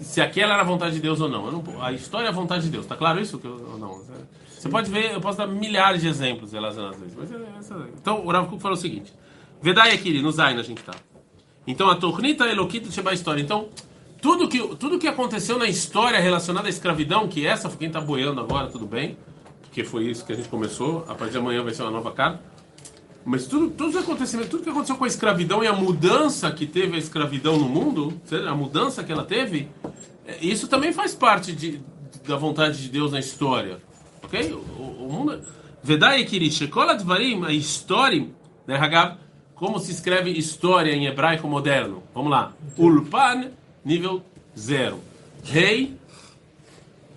se 0.00 0.20
aquela 0.20 0.54
era 0.54 0.62
a 0.62 0.64
vontade 0.64 0.94
de 0.94 1.00
Deus 1.00 1.20
ou 1.20 1.28
não. 1.28 1.50
não 1.50 1.82
a 1.82 1.92
história 1.92 2.26
é 2.26 2.28
a 2.28 2.32
vontade 2.32 2.64
de 2.64 2.70
Deus. 2.70 2.84
Está 2.84 2.96
claro 2.96 3.20
isso 3.20 3.40
ou 3.44 3.78
não? 3.78 4.00
Você 4.46 4.68
pode 4.68 4.90
ver, 4.90 5.12
eu 5.12 5.20
posso 5.20 5.38
dar 5.38 5.46
milhares 5.46 6.00
de 6.00 6.08
exemplos 6.08 6.52
relacionados 6.52 7.02
a 7.02 7.06
isso. 7.06 7.16
Mas 7.18 7.30
é, 7.30 7.34
é, 7.34 7.88
então, 8.00 8.24
o 8.24 8.30
Rav 8.30 8.48
Kuk 8.48 8.62
falou 8.62 8.76
o 8.76 8.80
seguinte. 8.80 9.12
Vedai 9.60 9.92
Akiri, 9.92 10.22
no 10.22 10.30
Zain 10.30 10.58
a 10.58 10.62
gente 10.62 10.78
está. 10.78 10.94
Então, 11.66 11.90
a 11.90 11.96
Tornita 11.96 12.46
Elokita 12.46 12.90
Sheba 12.90 13.12
História. 13.12 13.42
Então, 13.42 13.68
tudo 14.20 14.48
que, 14.48 14.58
tudo 14.76 14.98
que 14.98 15.06
aconteceu 15.06 15.58
na 15.58 15.66
história 15.66 16.18
relacionada 16.18 16.66
à 16.66 16.70
escravidão, 16.70 17.28
que 17.28 17.46
essa, 17.46 17.68
quem 17.70 17.88
está 17.88 18.00
boiando 18.00 18.40
agora, 18.40 18.68
tudo 18.68 18.86
bem, 18.86 19.16
porque 19.62 19.84
foi 19.84 20.06
isso 20.06 20.24
que 20.24 20.32
a 20.32 20.36
gente 20.36 20.48
começou, 20.48 21.04
a 21.08 21.14
partir 21.14 21.32
de 21.32 21.38
amanhã 21.38 21.62
vai 21.62 21.74
ser 21.74 21.82
uma 21.82 21.90
nova 21.90 22.10
carta. 22.12 22.40
Mas 23.24 23.46
tudo, 23.46 23.70
todos 23.70 23.94
os 23.94 24.02
acontecimentos, 24.02 24.50
tudo 24.50 24.62
que 24.62 24.70
aconteceu 24.70 24.96
com 24.96 25.04
a 25.04 25.08
escravidão 25.08 25.62
e 25.62 25.66
a 25.66 25.72
mudança 25.72 26.50
que 26.50 26.66
teve 26.66 26.96
a 26.96 26.98
escravidão 26.98 27.58
no 27.58 27.68
mundo, 27.68 28.18
a 28.48 28.54
mudança 28.54 29.04
que 29.04 29.12
ela 29.12 29.24
teve, 29.24 29.68
é, 30.26 30.38
isso 30.40 30.66
também 30.68 30.92
faz 30.92 31.14
parte 31.14 31.52
de, 31.52 31.80
da 32.26 32.36
vontade 32.36 32.80
de 32.80 32.88
Deus 32.88 33.12
na 33.12 33.18
história. 33.18 33.78
Ok? 34.22 34.52
O, 34.52 35.04
o 35.04 35.12
mundo. 35.12 35.40
Vedai 35.82 36.24
Kirish, 36.24 36.66
Koladvarim, 36.68 37.44
a 37.44 37.52
história, 37.52 38.26
né, 38.66 38.76
Hagab, 38.76 39.18
como 39.58 39.78
se 39.78 39.90
escreve 39.90 40.30
história 40.30 40.92
em 40.92 41.06
hebraico 41.06 41.48
moderno? 41.48 42.02
Vamos 42.14 42.30
lá. 42.30 42.52
Ulpan, 42.76 43.50
nível 43.84 44.22
zero. 44.56 45.00
Rei. 45.44 45.96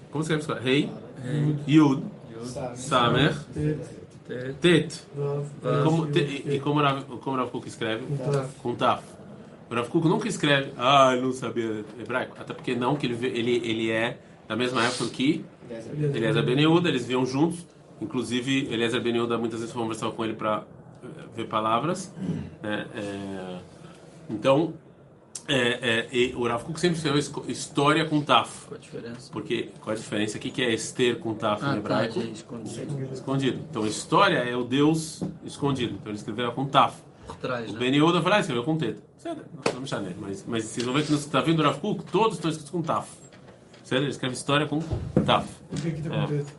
Como 0.10 0.24
se 0.24 0.34
escreve? 0.34 0.62
Rei. 0.62 0.90
Yud. 1.68 2.04
Samer. 2.76 3.36
Tet. 4.60 5.04
E 6.46 6.60
como 6.60 6.80
o 6.80 7.36
Rav 7.36 7.50
Kuk 7.52 7.68
escreve? 7.68 8.04
Com 8.62 8.76
Taf. 8.76 9.04
O 9.70 9.76
Rav 9.76 9.88
Kuk 9.90 10.08
nunca 10.08 10.28
escreve, 10.28 10.74
ah, 10.78 11.12
ele 11.14 11.22
não 11.22 11.34
sabia 11.34 11.86
hebraico. 12.00 12.36
Até 12.40 12.54
porque 12.54 12.76
não, 12.76 12.96
que 12.96 13.06
ele, 13.06 13.28
ele, 13.28 13.56
ele 13.64 13.92
é 13.92 14.18
da 14.48 14.56
mesma 14.56 14.84
época 14.84 15.10
que 15.10 15.46
Eliezer 16.14 16.44
Ben 16.44 16.60
Yehuda, 16.60 16.90
eles 16.90 17.06
viam 17.06 17.26
juntos. 17.26 17.66
Inclusive, 18.02 18.68
Eliezer 18.72 19.00
Ben 19.02 19.14
Yehuda 19.14 19.38
muitas 19.38 19.60
vezes 19.60 19.74
conversava 19.74 20.12
com 20.12 20.26
ele 20.26 20.34
para 20.34 20.64
ver 21.36 21.48
palavras. 21.48 22.14
Né? 22.62 22.88
É, 22.94 23.60
então, 24.30 24.74
é, 25.48 26.08
é, 26.12 26.36
o 26.36 26.48
Rav 26.48 26.64
Kuk 26.64 26.80
sempre 26.80 26.98
escreveu 26.98 27.20
história 27.48 28.06
com 28.06 28.22
Taf. 28.22 28.68
Qual 28.68 28.78
a 28.78 28.82
diferença? 28.82 29.32
Porque, 29.32 29.70
qual 29.82 29.94
a 29.94 29.98
diferença? 29.98 30.38
O 30.38 30.42
que 30.42 30.62
é 30.62 30.74
Esther 30.74 31.18
com 31.18 31.34
Taf 31.34 31.64
ah, 31.66 31.74
em 31.74 31.78
hebraico? 31.78 32.20
Tá, 32.20 32.26
escondido. 32.26 33.14
escondido. 33.14 33.60
Então, 33.70 33.86
história 33.86 34.38
é 34.38 34.56
o 34.56 34.64
Deus 34.64 35.22
escondido. 35.44 35.96
Então, 35.96 36.12
ele 36.12 36.18
escreveu 36.18 36.52
com 36.52 36.66
Taf. 36.66 36.96
Por 37.26 37.36
trás, 37.36 37.70
o 37.70 37.74
né? 37.74 37.80
Ben 37.80 37.94
Yehuda 37.94 38.22
foi 38.22 38.32
lá 38.32 38.40
escreveu 38.40 38.64
com 38.64 38.78
Teta. 38.78 39.02
Certo? 39.18 39.46
Não 39.74 39.82
me 39.82 39.88
chame, 39.88 40.16
mas, 40.20 40.46
mas 40.48 40.66
vocês 40.66 40.86
vão 40.86 40.96
ver 40.96 41.06
que 41.06 41.14
está 41.14 41.42
vendo 41.42 41.60
o 41.60 41.64
Rav 41.64 41.80
Kuk, 41.80 42.04
todos 42.06 42.36
estão 42.36 42.50
escritos 42.50 42.72
com 42.72 42.82
Taf. 42.82 43.08
Certo? 43.84 44.04
Ele 44.04 44.12
escreve 44.12 44.36
história 44.36 44.68
com 44.68 44.80
Taf. 45.26 45.48
Por 45.70 45.82
que 45.82 45.92
que 45.92 46.02
tá 46.02 46.10
com 46.10 46.16
É. 46.16 46.28
Teta? 46.28 46.52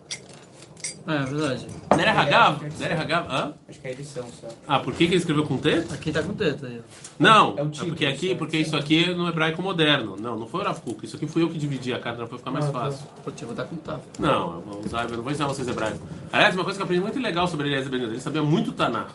É, 1.06 1.16
é 1.16 1.24
verdade. 1.24 1.66
Derech 1.96 2.18
Hagav, 2.18 2.60
Derech 2.78 3.00
Hagav, 3.00 3.26
hã? 3.28 3.54
Acho 3.68 3.80
que 3.80 3.86
é 3.86 3.90
a 3.90 3.92
edição 3.92 4.24
só. 4.40 4.48
Ah, 4.68 4.78
por 4.78 4.92
que, 4.94 5.06
que 5.06 5.12
ele 5.12 5.16
escreveu 5.16 5.44
com 5.44 5.56
T? 5.56 5.84
Aqui 5.92 6.12
tá 6.12 6.22
com 6.22 6.34
teta 6.34 6.66
aí. 6.66 6.80
ó. 6.80 6.82
Não, 7.18 7.58
É 7.58 7.62
o 7.62 7.66
é 7.66 7.70
título, 7.70 7.90
porque 7.90 8.06
aqui, 8.06 8.34
porque 8.34 8.56
isso 8.58 8.76
aqui 8.76 9.10
é 9.10 9.14
no 9.14 9.28
hebraico 9.28 9.60
moderno. 9.60 10.16
Não, 10.16 10.38
não 10.38 10.46
foi 10.46 10.60
o 10.60 10.64
Rav 10.64 10.80
Kuk. 10.80 11.04
Isso 11.04 11.16
aqui 11.16 11.26
fui 11.26 11.42
eu 11.42 11.48
que 11.48 11.58
dividi 11.58 11.92
a 11.92 11.98
carta 11.98 12.26
para 12.26 12.38
ficar 12.38 12.50
mais 12.50 12.66
fácil. 12.66 13.06
Pô, 13.24 13.30
tio, 13.30 13.46
vou 13.46 13.56
dar 13.56 13.64
com 13.64 13.76
tapa. 13.76 14.02
Não, 14.18 14.54
eu 14.54 14.60
vou 14.60 14.80
usar, 14.84 15.04
eu 15.04 15.16
não 15.16 15.22
vou 15.22 15.32
ensinar 15.32 15.48
vocês 15.48 15.66
hebraico. 15.66 15.98
Aliás, 16.32 16.54
uma 16.54 16.64
coisa 16.64 16.78
que 16.78 16.82
eu 16.82 16.84
aprendi 16.84 17.02
muito 17.02 17.18
legal 17.20 17.46
sobre 17.48 17.68
Eliezer 17.68 17.90
Ben 17.90 18.02
ele 18.02 18.20
sabia 18.20 18.42
muito 18.42 18.72
Tanakh. 18.72 19.12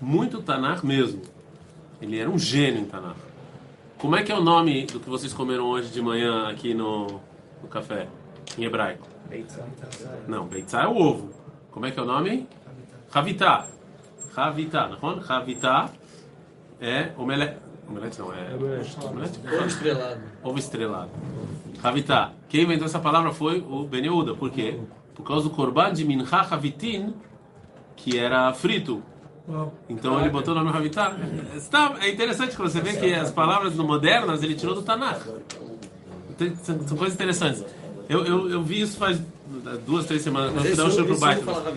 Muito 0.00 0.42
Tanakh 0.42 0.84
mesmo. 0.84 1.22
Ele 2.00 2.18
era 2.18 2.28
um 2.28 2.38
gênio 2.38 2.80
em 2.80 2.84
Tanakh. 2.84 3.16
Como 3.98 4.16
é 4.16 4.22
que 4.22 4.30
é 4.30 4.34
o 4.34 4.42
nome 4.42 4.84
do 4.86 5.00
que 5.00 5.08
vocês 5.08 5.32
comeram 5.32 5.64
hoje 5.64 5.88
de 5.88 6.02
manhã 6.02 6.48
aqui 6.48 6.74
no, 6.74 7.20
no 7.62 7.68
café? 7.70 8.08
Em 8.58 8.64
hebraico? 8.64 9.06
Não, 10.28 10.46
beitzá 10.46 10.82
é 10.82 10.86
o 10.86 10.96
ovo. 10.96 11.30
Como 11.70 11.86
é 11.86 11.90
que 11.90 11.98
é 11.98 12.02
o 12.02 12.06
nome? 12.06 12.46
Ravitá. 13.10 13.66
Ravitá, 14.34 14.88
não 14.88 15.10
é? 15.12 15.20
Ravitá 15.20 15.90
é 16.80 17.10
omelete. 17.16 17.56
Omelete 17.88 18.18
não, 18.18 18.32
é. 18.32 18.54
Omelete? 19.04 19.40
Ovo 19.52 19.66
estrelado. 19.66 20.20
Ovo 20.42 20.58
estrelado. 20.58 21.10
Ravitá. 21.82 22.32
Quem 22.48 22.62
inventou 22.62 22.86
essa 22.86 22.98
palavra 22.98 23.32
foi 23.32 23.58
o 23.68 23.84
Ben 23.84 24.02
Yehuda. 24.04 24.34
Por 24.34 24.50
quê? 24.50 24.78
Por 25.14 25.24
causa 25.24 25.48
do 25.48 25.54
korban 25.54 25.92
de 25.92 26.04
Mincha 26.04 26.42
Ravitin, 26.42 27.14
que 27.96 28.18
era 28.18 28.52
frito. 28.54 29.02
Então 29.88 30.18
ele 30.20 30.30
botou 30.30 30.54
o 30.54 30.56
nome 30.56 30.70
Ravitá. 30.70 31.14
Está- 31.54 31.96
É 32.00 32.08
interessante 32.10 32.56
quando 32.56 32.70
você 32.70 32.80
vê 32.80 32.94
que 32.94 33.12
as 33.14 33.30
palavras 33.30 33.74
modernas 33.74 34.42
ele 34.42 34.54
tirou 34.54 34.74
do 34.74 34.82
Tanakh. 34.82 35.20
São 36.62 36.96
coisas 36.96 37.14
interessantes. 37.14 37.64
Eu, 38.08 38.24
eu, 38.24 38.50
eu 38.50 38.62
vi 38.62 38.80
isso 38.82 38.96
faz 38.96 39.20
duas, 39.86 40.06
três 40.06 40.22
semanas. 40.22 40.52
Mas 40.54 40.78
um 40.78 40.90
show 40.90 41.04
pro 41.04 41.18
bairro. 41.18 41.42
fala? 41.42 41.72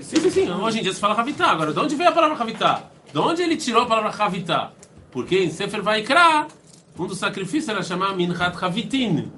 Sim, 0.00 0.16
sim, 0.16 0.30
sim. 0.30 0.50
Hoje 0.50 0.78
em 0.78 0.82
dia 0.82 0.92
se 0.92 1.00
fala 1.00 1.14
Ravitá. 1.14 1.50
Agora, 1.50 1.72
de 1.72 1.78
onde 1.78 1.94
veio 1.94 2.10
a 2.10 2.12
palavra 2.12 2.36
Ravitá? 2.36 2.84
De 3.12 3.18
onde 3.18 3.42
ele 3.42 3.56
tirou 3.56 3.82
a 3.82 3.86
palavra 3.86 4.10
Ravitá? 4.10 4.72
Porque 5.10 5.38
em 5.38 5.50
Sefer 5.50 5.82
Vaikra, 5.82 6.46
um 6.98 7.06
dos 7.06 7.18
sacrifícios 7.18 7.68
era 7.68 7.82
chamar 7.82 8.14
Minchat 8.16 8.56
Ravitin. 8.56 9.30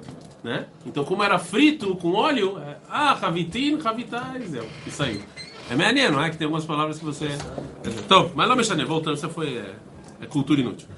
Né? 0.43 0.67
Então, 0.87 1.05
como 1.05 1.23
era 1.23 1.39
frito 1.39 1.97
com 1.97 2.13
óleo, 2.13 2.59
é, 2.59 2.77
ah, 2.89 3.13
Ravitin, 3.15 3.79
Ravitá, 3.79 4.35
e 4.39 4.89
isso 4.89 5.03
aí. 5.03 5.21
É 5.71 5.75
maneiro, 5.77 6.15
não 6.15 6.23
é? 6.23 6.31
Que 6.31 6.37
tem 6.37 6.47
algumas 6.47 6.65
palavras 6.65 6.99
que 6.99 7.05
você. 7.05 7.29
Então, 7.85 8.31
mas 8.35 8.49
não 8.49 8.57
mexer, 8.57 8.83
voltando, 8.87 9.17
isso 9.17 9.29
foi 9.29 9.57
é, 9.57 9.75
é 10.23 10.27
cultura 10.27 10.61
inútil. 10.61 10.89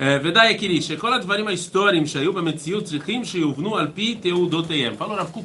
ודאי 0.00 0.50
יקירי, 0.50 0.82
שכל 0.82 1.14
הדברים 1.14 1.46
ההיסטוריים 1.48 2.06
שהיו 2.06 2.32
במציאות 2.32 2.84
צריכים 2.84 3.24
שיובנו 3.24 3.76
על 3.76 3.88
פי 3.94 4.14
תעודותיהם. 4.14 4.94
Falou 4.98 5.14
Rav 5.14 5.32
Kuk, 5.32 5.44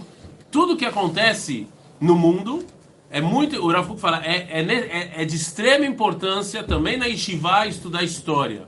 tudo 0.52 0.78
que 0.78 0.86
acontece 0.86 1.68
no 2.00 2.16
mundo 2.16 2.64
é 3.12 3.20
muito, 3.22 3.62
o 3.66 3.72
Rav 3.72 3.88
Kuk 3.88 4.00
fala, 4.00 4.22
é, 4.26 4.60
é, 4.60 4.64
ne- 4.64 4.74
é- 5.00 5.12
é 5.22 5.26
de 5.26 5.36
extrema 5.36 5.86
importância 5.86 6.64
também 6.64 6.96
na 6.98 7.06
Yeshiva 7.06 7.68
estudar 7.68 8.04
história. 8.04 8.64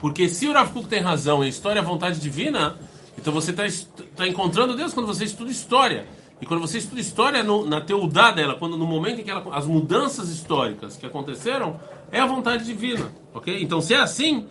Porque 0.00 0.28
se 0.28 0.46
o 0.48 0.52
Rav 0.52 0.72
Kuk 0.72 0.88
tem 0.88 1.00
razão 1.00 1.42
e 1.42 1.46
a 1.46 1.48
história 1.48 1.80
é 1.80 1.82
a 1.82 1.86
vontade 1.86 2.20
divina, 2.20 2.76
então 3.18 3.32
você 3.32 3.50
está 3.52 4.26
encontrando 4.26 4.76
Deus 4.76 4.92
quando 4.94 5.06
você 5.06 5.24
estuda 5.24 5.50
história. 5.50 6.06
E 6.40 6.46
quando 6.46 6.60
você 6.60 6.78
estuda 6.78 7.00
história 7.00 7.42
no- 7.42 7.66
na 7.66 7.80
teudá 7.80 8.30
dela, 8.30 8.54
quando 8.54 8.76
no 8.76 8.86
momento 8.86 9.20
em 9.20 9.24
que 9.24 9.30
ela, 9.30 9.42
as 9.52 9.66
mudanças 9.66 10.28
históricas 10.28 10.96
que 10.96 11.04
aconteceram, 11.04 11.80
é 12.12 12.20
a 12.20 12.26
vontade 12.26 12.64
divina, 12.64 13.06
ok? 13.33 13.61
Então 13.61 13.81
se 13.81 13.93
é 13.93 13.99
assim. 13.99 14.47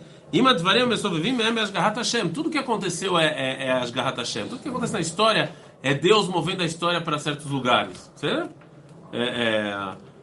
Tudo 2.29 2.49
que 2.49 2.57
aconteceu 2.57 3.17
é, 3.19 3.25
é, 3.25 3.67
é 3.67 3.71
Ashgahat 3.73 4.17
Hashem. 4.17 4.47
Tudo 4.47 4.61
que 4.61 4.69
acontece 4.69 4.93
na 4.93 4.99
história 4.99 5.51
é 5.83 5.93
Deus 5.93 6.27
movendo 6.27 6.63
a 6.63 6.65
história 6.65 6.99
para 6.99 7.19
certos 7.19 7.45
lugares. 7.45 8.11
Certo? 8.15 8.49
É, 9.11 9.23
é. 9.23 10.13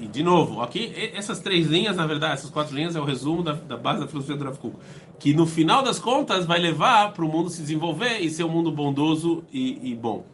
E, 0.00 0.06
de 0.06 0.22
novo, 0.22 0.62
aqui, 0.62 0.92
essas 1.14 1.38
três 1.40 1.68
linhas, 1.68 1.94
na 1.94 2.06
verdade, 2.06 2.34
essas 2.34 2.50
quatro 2.50 2.74
linhas 2.74 2.96
é 2.96 3.00
o 3.00 3.04
resumo 3.04 3.42
da, 3.42 3.52
da 3.52 3.76
base 3.76 4.00
da 4.00 4.08
filosofia 4.08 4.36
do 4.36 4.44
Rav 4.44 4.58
Kuk. 4.58 4.76
Que 5.18 5.32
no 5.32 5.46
final 5.46 5.82
das 5.82 5.98
contas 5.98 6.44
vai 6.44 6.58
levar 6.58 7.12
para 7.12 7.24
o 7.24 7.28
mundo 7.28 7.50
se 7.50 7.60
desenvolver 7.60 8.18
e 8.18 8.30
ser 8.30 8.44
um 8.44 8.48
mundo 8.48 8.72
bondoso 8.72 9.44
e, 9.52 9.92
e 9.92 9.94
bom. 9.94 10.24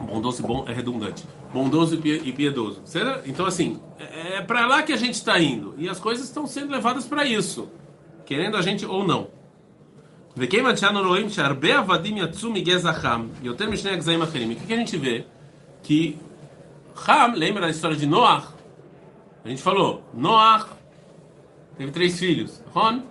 Bondoso 0.00 0.42
e 0.42 0.46
bom 0.46 0.64
é 0.66 0.72
redundante 0.72 1.24
bondoso 1.52 2.00
e 2.04 2.32
piedoso. 2.32 2.82
Então, 3.26 3.46
assim, 3.46 3.80
é, 3.98 4.36
é 4.36 4.40
para 4.40 4.66
lá 4.66 4.82
que 4.82 4.92
a 4.92 4.96
gente 4.96 5.14
está 5.14 5.38
indo. 5.38 5.74
E 5.76 5.88
as 5.88 6.00
coisas 6.00 6.24
estão 6.24 6.46
sendo 6.46 6.72
levadas 6.72 7.04
para 7.04 7.24
isso, 7.24 7.68
querendo 8.24 8.56
a 8.56 8.62
gente 8.62 8.86
ou 8.86 9.06
não. 9.06 9.28
O 14.62 14.66
que 14.66 14.72
a 14.72 14.76
gente 14.76 14.96
vê? 14.96 15.26
Que 15.82 16.18
Ham, 17.06 17.34
lembra 17.34 17.62
da 17.62 17.70
história 17.70 17.96
de 17.96 18.06
Noah? 18.06 18.48
A 19.44 19.48
gente 19.48 19.60
falou, 19.60 20.02
Noah 20.14 20.68
teve 21.76 21.90
três 21.90 22.18
filhos, 22.18 22.62
Ron, 22.72 23.02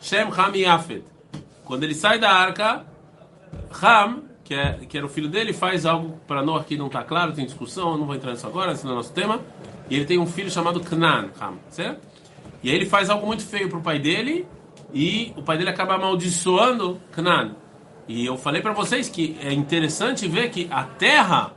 Shem, 0.00 0.28
Ham 0.28 0.52
e 0.54 0.64
Afet. 0.64 1.02
Quando 1.64 1.82
ele 1.82 1.94
sai 1.94 2.18
da 2.18 2.30
arca, 2.30 2.84
Ham 3.82 4.29
que, 4.50 4.54
é, 4.54 4.72
que 4.88 4.98
era 4.98 5.06
o 5.06 5.08
filho 5.08 5.28
dele, 5.28 5.52
faz 5.52 5.86
algo 5.86 6.18
para 6.26 6.42
Noach 6.42 6.66
que 6.66 6.76
não 6.76 6.88
está 6.88 7.04
claro, 7.04 7.32
tem 7.32 7.44
discussão, 7.44 7.96
não 7.96 8.04
vou 8.04 8.16
entrar 8.16 8.32
nisso 8.32 8.48
agora, 8.48 8.72
esse 8.72 8.82
não 8.82 8.90
é 8.90 8.94
o 8.94 8.96
nosso 8.96 9.12
tema. 9.12 9.40
E 9.88 9.94
ele 9.94 10.04
tem 10.04 10.18
um 10.18 10.26
filho 10.26 10.50
chamado 10.50 10.82
Ham, 10.90 11.54
certo? 11.68 12.00
E 12.60 12.68
aí 12.68 12.74
ele 12.74 12.86
faz 12.86 13.08
algo 13.08 13.24
muito 13.24 13.46
feio 13.46 13.68
para 13.68 13.78
o 13.78 13.80
pai 13.80 14.00
dele 14.00 14.44
e 14.92 15.32
o 15.36 15.42
pai 15.42 15.56
dele 15.56 15.70
acaba 15.70 15.94
amaldiçoando 15.94 17.00
Canaan. 17.12 17.54
E 18.08 18.26
eu 18.26 18.36
falei 18.36 18.60
para 18.60 18.72
vocês 18.72 19.08
que 19.08 19.36
é 19.40 19.52
interessante 19.52 20.26
ver 20.26 20.50
que 20.50 20.66
a 20.68 20.82
terra 20.82 21.52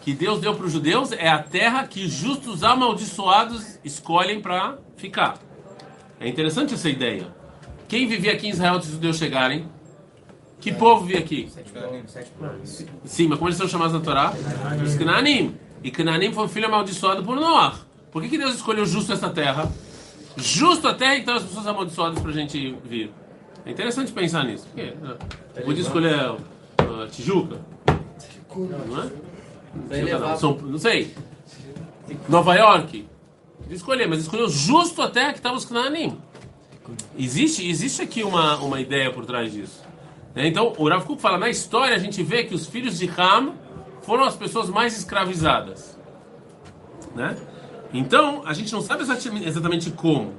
que 0.00 0.12
Deus 0.12 0.40
deu 0.40 0.54
para 0.54 0.64
os 0.64 0.72
judeus 0.72 1.10
é 1.10 1.28
a 1.28 1.42
terra 1.42 1.88
que 1.88 2.08
justos 2.08 2.62
amaldiçoados 2.62 3.80
escolhem 3.84 4.40
para 4.40 4.78
ficar. 4.96 5.40
É 6.20 6.28
interessante 6.28 6.74
essa 6.74 6.88
ideia. 6.88 7.34
Quem 7.88 8.06
vivia 8.06 8.32
aqui 8.32 8.46
em 8.46 8.50
Israel 8.50 8.74
antes 8.74 8.86
dos 8.86 8.94
judeus 8.94 9.18
chegarem? 9.18 9.68
Que 10.60 10.72
povo 10.72 11.04
vivia 11.04 11.20
aqui? 11.20 11.48
Sim, 13.04 13.28
mas 13.28 13.38
como 13.38 13.48
eles 13.48 13.56
são 13.58 13.68
chamados 13.68 13.92
na 13.94 14.00
Torá? 14.00 14.32
Os 14.84 14.94
Cananim. 14.96 15.54
E 15.82 15.90
Cananim 15.90 16.32
foi 16.32 16.44
um 16.44 16.48
filho 16.48 16.66
amaldiçoado 16.66 17.22
por 17.22 17.36
Noah. 17.36 17.74
Por 18.10 18.22
que, 18.22 18.28
que 18.28 18.38
Deus 18.38 18.54
escolheu 18.56 18.84
justo 18.84 19.12
essa 19.12 19.30
terra? 19.30 19.70
Justo 20.36 20.88
a 20.88 20.94
terra, 20.94 21.16
então 21.16 21.36
as 21.36 21.42
pessoas 21.44 21.66
amaldiçoadas 21.66 22.18
para 22.20 22.30
a 22.30 22.34
gente 22.34 22.76
vir. 22.84 23.10
É 23.64 23.70
interessante 23.70 24.10
pensar 24.12 24.44
nisso. 24.44 24.66
Por 24.66 24.74
quê? 24.76 24.94
Ah, 25.04 25.16
Podia 25.64 25.82
escolher 25.82 26.30
uh, 26.30 26.38
Tijuca. 27.10 27.60
Não 28.56 29.02
é? 29.02 29.10
Tijuca 29.94 30.18
não, 30.18 30.36
São- 30.36 30.58
não 30.58 30.78
sei. 30.78 31.14
Nova 32.28 32.54
York. 32.54 33.06
Podia 33.58 33.76
escolher, 33.76 34.08
mas 34.08 34.20
escolheu 34.20 34.48
justo 34.48 35.02
a 35.02 35.08
terra 35.10 35.32
que 35.32 35.38
estava 35.38 35.56
os 35.56 35.64
Cananim. 35.64 36.18
Existe, 37.18 37.68
existe 37.68 38.00
aqui 38.00 38.22
uma, 38.22 38.56
uma 38.56 38.80
ideia 38.80 39.12
por 39.12 39.26
trás 39.26 39.52
disso. 39.52 39.82
Né? 40.38 40.46
Então, 40.46 40.72
o 40.78 40.88
Rav 40.88 41.04
Kuk 41.04 41.20
fala, 41.20 41.36
na 41.36 41.50
história 41.50 41.96
a 41.96 41.98
gente 41.98 42.22
vê 42.22 42.44
que 42.44 42.54
os 42.54 42.68
filhos 42.68 42.96
de 42.96 43.10
Ham 43.18 43.54
foram 44.02 44.22
as 44.22 44.36
pessoas 44.36 44.70
mais 44.70 44.96
escravizadas. 44.96 45.98
Né? 47.12 47.36
Então, 47.92 48.42
a 48.46 48.52
gente 48.52 48.72
não 48.72 48.80
sabe 48.80 49.02
exatamente, 49.02 49.90
como. 49.90 50.34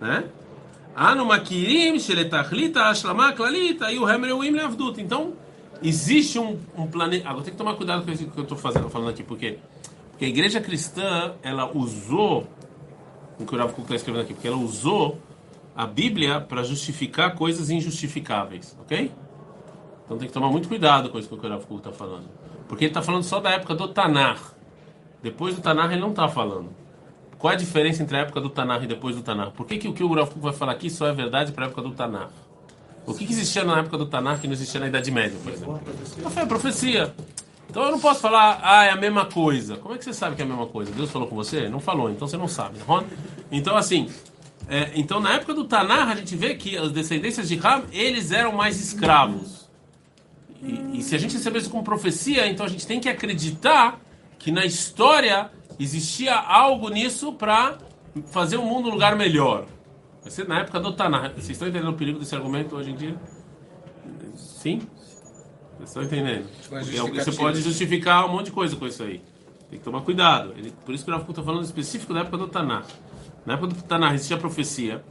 Né? 0.00 0.22
E 3.90 3.98
o. 3.98 5.00
Então, 5.00 5.32
existe 5.82 6.38
um, 6.38 6.56
um 6.78 6.86
planeta... 6.86 7.28
Agora 7.28 7.42
tem 7.42 7.52
que 7.52 7.58
tomar 7.58 7.74
cuidado 7.74 8.04
com 8.04 8.12
isso 8.12 8.26
que 8.26 8.38
eu 8.38 8.44
estou 8.44 8.56
falando 8.56 9.08
aqui, 9.08 9.24
porque, 9.24 9.58
porque 10.12 10.24
a 10.24 10.28
igreja 10.28 10.60
cristã, 10.60 11.32
ela 11.42 11.68
usou 11.76 12.46
o 13.40 13.44
que 13.44 13.56
o 13.56 13.58
Rav 13.58 13.72
Kuk 13.72 13.82
está 13.82 13.96
escrevendo 13.96 14.22
aqui, 14.22 14.34
porque 14.34 14.46
ela 14.46 14.56
usou 14.56 15.18
a 15.76 15.86
Bíblia 15.86 16.40
para 16.40 16.62
justificar 16.62 17.34
coisas 17.34 17.68
injustificáveis, 17.68 18.74
ok? 18.80 19.12
Então 20.04 20.16
tem 20.16 20.26
que 20.26 20.32
tomar 20.32 20.48
muito 20.48 20.68
cuidado 20.68 21.10
com 21.10 21.18
isso 21.18 21.28
que 21.28 21.34
o 21.34 21.48
Rav 21.48 21.64
está 21.76 21.92
falando. 21.92 22.24
Porque 22.66 22.84
ele 22.84 22.90
está 22.90 23.02
falando 23.02 23.24
só 23.24 23.40
da 23.40 23.50
época 23.50 23.74
do 23.74 23.86
Tanar. 23.88 24.38
Depois 25.22 25.54
do 25.54 25.60
Tanar 25.60 25.92
ele 25.92 26.00
não 26.00 26.10
está 26.10 26.28
falando. 26.28 26.70
Qual 27.38 27.52
é 27.52 27.56
a 27.56 27.58
diferença 27.58 28.02
entre 28.02 28.16
a 28.16 28.20
época 28.20 28.40
do 28.40 28.48
Tanar 28.48 28.82
e 28.82 28.86
depois 28.86 29.14
do 29.14 29.22
Tanar? 29.22 29.50
Por 29.50 29.66
que, 29.66 29.76
que 29.76 29.86
o 29.86 29.92
que 29.92 30.02
o 30.02 30.14
Rav 30.14 30.30
vai 30.36 30.52
falar 30.54 30.72
aqui 30.72 30.88
só 30.88 31.06
é 31.06 31.12
verdade 31.12 31.52
para 31.52 31.66
a 31.66 31.68
época 31.68 31.82
do 31.82 31.90
Tanar? 31.90 32.30
O 33.04 33.12
que, 33.12 33.26
que 33.26 33.32
existia 33.32 33.62
na 33.62 33.80
época 33.80 33.98
do 33.98 34.06
Tanar 34.06 34.40
que 34.40 34.46
não 34.46 34.54
existia 34.54 34.80
na 34.80 34.88
Idade 34.88 35.10
Média, 35.10 35.38
por 35.42 35.52
exemplo? 35.52 35.80
Fé, 36.30 36.40
a 36.40 36.46
profecia. 36.46 37.14
Então 37.68 37.82
eu 37.84 37.90
não 37.90 38.00
posso 38.00 38.20
falar, 38.20 38.60
ah, 38.62 38.84
é 38.84 38.90
a 38.90 38.96
mesma 38.96 39.26
coisa. 39.26 39.76
Como 39.76 39.94
é 39.94 39.98
que 39.98 40.04
você 40.04 40.14
sabe 40.14 40.34
que 40.36 40.42
é 40.42 40.44
a 40.44 40.48
mesma 40.48 40.66
coisa? 40.66 40.90
Deus 40.92 41.10
falou 41.10 41.28
com 41.28 41.36
você? 41.36 41.68
Não 41.68 41.80
falou, 41.80 42.10
então 42.10 42.26
você 42.26 42.36
não 42.36 42.48
sabe. 42.48 42.78
Ron? 42.80 43.04
Então, 43.50 43.76
assim, 43.76 44.08
é, 44.68 44.90
então 44.94 45.20
na 45.20 45.34
época 45.34 45.54
do 45.54 45.64
Tanar 45.64 46.08
a 46.08 46.14
gente 46.16 46.34
vê 46.36 46.54
que 46.54 46.76
as 46.76 46.90
descendências 46.90 47.48
de 47.48 47.58
Ham, 47.64 47.84
eles 47.92 48.32
eram 48.32 48.52
mais 48.52 48.80
escravos. 48.80 49.68
E, 50.62 50.98
e 50.98 51.02
se 51.02 51.14
a 51.14 51.18
gente 51.18 51.34
receber 51.36 51.58
isso 51.58 51.70
como 51.70 51.84
profecia, 51.84 52.46
então 52.48 52.64
a 52.66 52.68
gente 52.68 52.86
tem 52.86 52.98
que 52.98 53.08
acreditar 53.08 54.00
que 54.38 54.50
na 54.50 54.64
história 54.64 55.50
existia 55.78 56.34
algo 56.34 56.88
nisso 56.88 57.32
para 57.32 57.78
fazer 58.26 58.56
o 58.56 58.62
mundo 58.64 58.88
um 58.88 58.92
lugar 58.92 59.14
melhor. 59.16 59.66
Vai 60.22 60.30
ser 60.30 60.48
na 60.48 60.60
época 60.60 60.80
do 60.80 60.92
Tanar. 60.92 61.32
Vocês 61.34 61.50
estão 61.50 61.68
entendendo 61.68 61.90
o 61.90 61.94
perigo 61.94 62.18
desse 62.18 62.34
argumento 62.34 62.74
hoje 62.74 62.90
em 62.90 62.96
dia? 62.96 63.16
Sim? 64.34 64.80
Vocês 65.76 65.88
estão 65.90 66.02
entendendo? 66.02 66.46
Uma 66.70 66.80
Porque 66.80 67.24
você 67.24 67.32
pode 67.32 67.60
justificar 67.60 68.26
um 68.26 68.32
monte 68.32 68.46
de 68.46 68.52
coisa 68.52 68.74
com 68.74 68.86
isso 68.86 69.02
aí. 69.02 69.22
Tem 69.70 69.78
que 69.78 69.84
tomar 69.84 70.00
cuidado. 70.00 70.52
Ele- 70.56 70.72
por 70.84 70.94
isso 70.94 71.04
que 71.04 71.10
o 71.10 71.14
Rav 71.14 71.28
está 71.28 71.42
falando 71.42 71.64
específico 71.64 72.12
da 72.14 72.20
época 72.20 72.38
do 72.38 72.48
Taná. 72.48 72.82
Na 73.46 73.54
época 73.54 73.68
do 73.68 73.82
Taná 73.82 74.12
existia 74.14 74.36
profecia. 74.36 75.02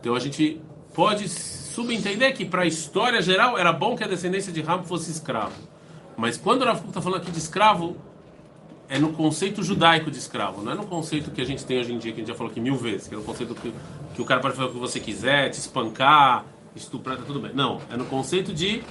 Então 0.00 0.14
a 0.14 0.18
gente 0.18 0.60
pode 0.94 1.28
subentender 1.28 2.34
que 2.34 2.44
para 2.44 2.62
a 2.62 2.66
história 2.66 3.22
geral 3.22 3.56
era 3.56 3.72
bom 3.72 3.94
que 3.94 4.02
a 4.02 4.08
descendência 4.08 4.52
de 4.52 4.60
Ram 4.60 4.82
fosse 4.82 5.10
escravo. 5.10 5.54
Mas 6.16 6.36
quando 6.36 6.62
o 6.62 6.64
Rav 6.64 6.84
está 6.88 7.00
falando 7.00 7.22
aqui 7.22 7.30
de 7.30 7.38
escravo, 7.38 7.96
é 8.88 8.98
no 8.98 9.12
conceito 9.12 9.62
judaico 9.62 10.10
de 10.10 10.18
escravo, 10.18 10.62
não 10.62 10.72
é 10.72 10.74
no 10.74 10.86
conceito 10.86 11.30
que 11.30 11.40
a 11.40 11.46
gente 11.46 11.64
tem 11.64 11.80
hoje 11.80 11.92
em 11.94 11.98
dia, 11.98 12.12
que 12.12 12.20
a 12.20 12.20
gente 12.20 12.28
já 12.28 12.34
falou 12.34 12.50
aqui 12.50 12.60
mil 12.60 12.76
vezes, 12.76 13.08
que 13.08 13.14
é 13.14 13.16
no 13.16 13.24
conceito 13.24 13.54
que, 13.54 13.72
que 14.14 14.20
o 14.20 14.24
cara 14.24 14.40
pode 14.40 14.54
fazer 14.54 14.68
o 14.68 14.72
que 14.72 14.78
você 14.78 15.00
quiser, 15.00 15.48
te 15.48 15.58
espancar, 15.58 16.44
estuprar, 16.76 17.16
tá 17.16 17.22
tudo 17.24 17.40
bem. 17.40 17.52
Não, 17.54 17.80
é 17.90 17.96
no 17.96 18.04
conceito 18.04 18.52
de 18.52 18.82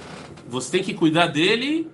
você 0.48 0.72
tem 0.72 0.82
que 0.82 0.94
cuidar 0.94 1.28
dele 1.28 1.88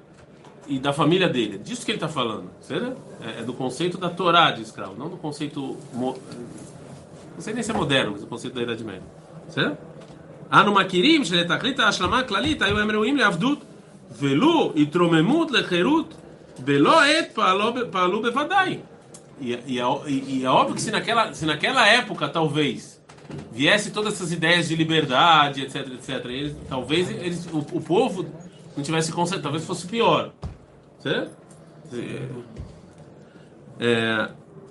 e 0.66 0.78
da 0.78 0.92
família 0.92 1.28
dele. 1.28 1.56
É 1.56 1.58
disso 1.58 1.84
que 1.84 1.90
ele 1.90 1.96
está 1.96 2.08
falando, 2.08 2.50
certo? 2.60 2.96
É, 3.20 3.40
é 3.40 3.42
do 3.42 3.52
conceito 3.52 3.98
da 3.98 4.08
Torá 4.08 4.50
de 4.50 4.62
escravo, 4.62 4.94
não 4.96 5.08
do 5.08 5.16
conceito. 5.16 5.76
Mo... 7.37 7.37
Não 7.37 7.41
sei 7.41 7.53
nem 7.53 7.63
se 7.63 7.71
é 7.71 7.73
moderno, 7.73 8.11
mas 8.11 8.23
o 8.23 8.27
conceito 8.27 8.53
da 8.55 8.61
Idade 8.61 8.83
Média. 8.83 9.03
certo? 9.49 9.77
אנו 10.53 10.73
מכירים 10.73 11.25
שלתכלית 11.25 11.79
ההשלמה 11.79 12.19
הכללית 12.19 12.61
היו 12.61 12.79
הם 12.79 12.91
ראויים 12.91 13.17
לעבדות 13.17 13.59
ולו 14.19 14.73
התרוממות 14.75 15.51
לחירות 15.51 16.13
בלא 16.59 17.01
עת 17.03 17.31
פעלו, 17.33 17.73
פעלו 17.91 18.21
בוודאי. 18.21 18.77
E, 19.41 19.45
e, 19.45 19.79
é- 19.79 20.07
e- 20.07 20.23
e 20.33 20.45
é 20.45 20.49
óbvio 20.49 20.75
que 20.75 20.81
se 20.81 20.91
naquela, 20.91 21.33
se 21.33 21.45
naquela 21.45 21.87
época, 21.87 22.29
talvez, 22.29 23.01
viesse 23.51 23.89
todas 23.91 24.13
essas 24.13 24.31
ideias 24.31 24.67
de 24.69 24.75
liberdade, 24.75 25.63
etc, 25.63 25.75
etc, 25.97 26.09
eles, 26.25 26.55
talvez 26.69 27.09
eles, 27.09 27.47
o, 27.51 27.57
o 27.57 27.81
povo 27.81 28.25
não 28.77 28.83
tivesse 28.83 29.11
conceito, 29.11 29.41
talvez 29.41 29.65
fosse 29.65 29.87
pior. 29.87 30.31
Certo? 30.99 31.31
É, 33.79 34.29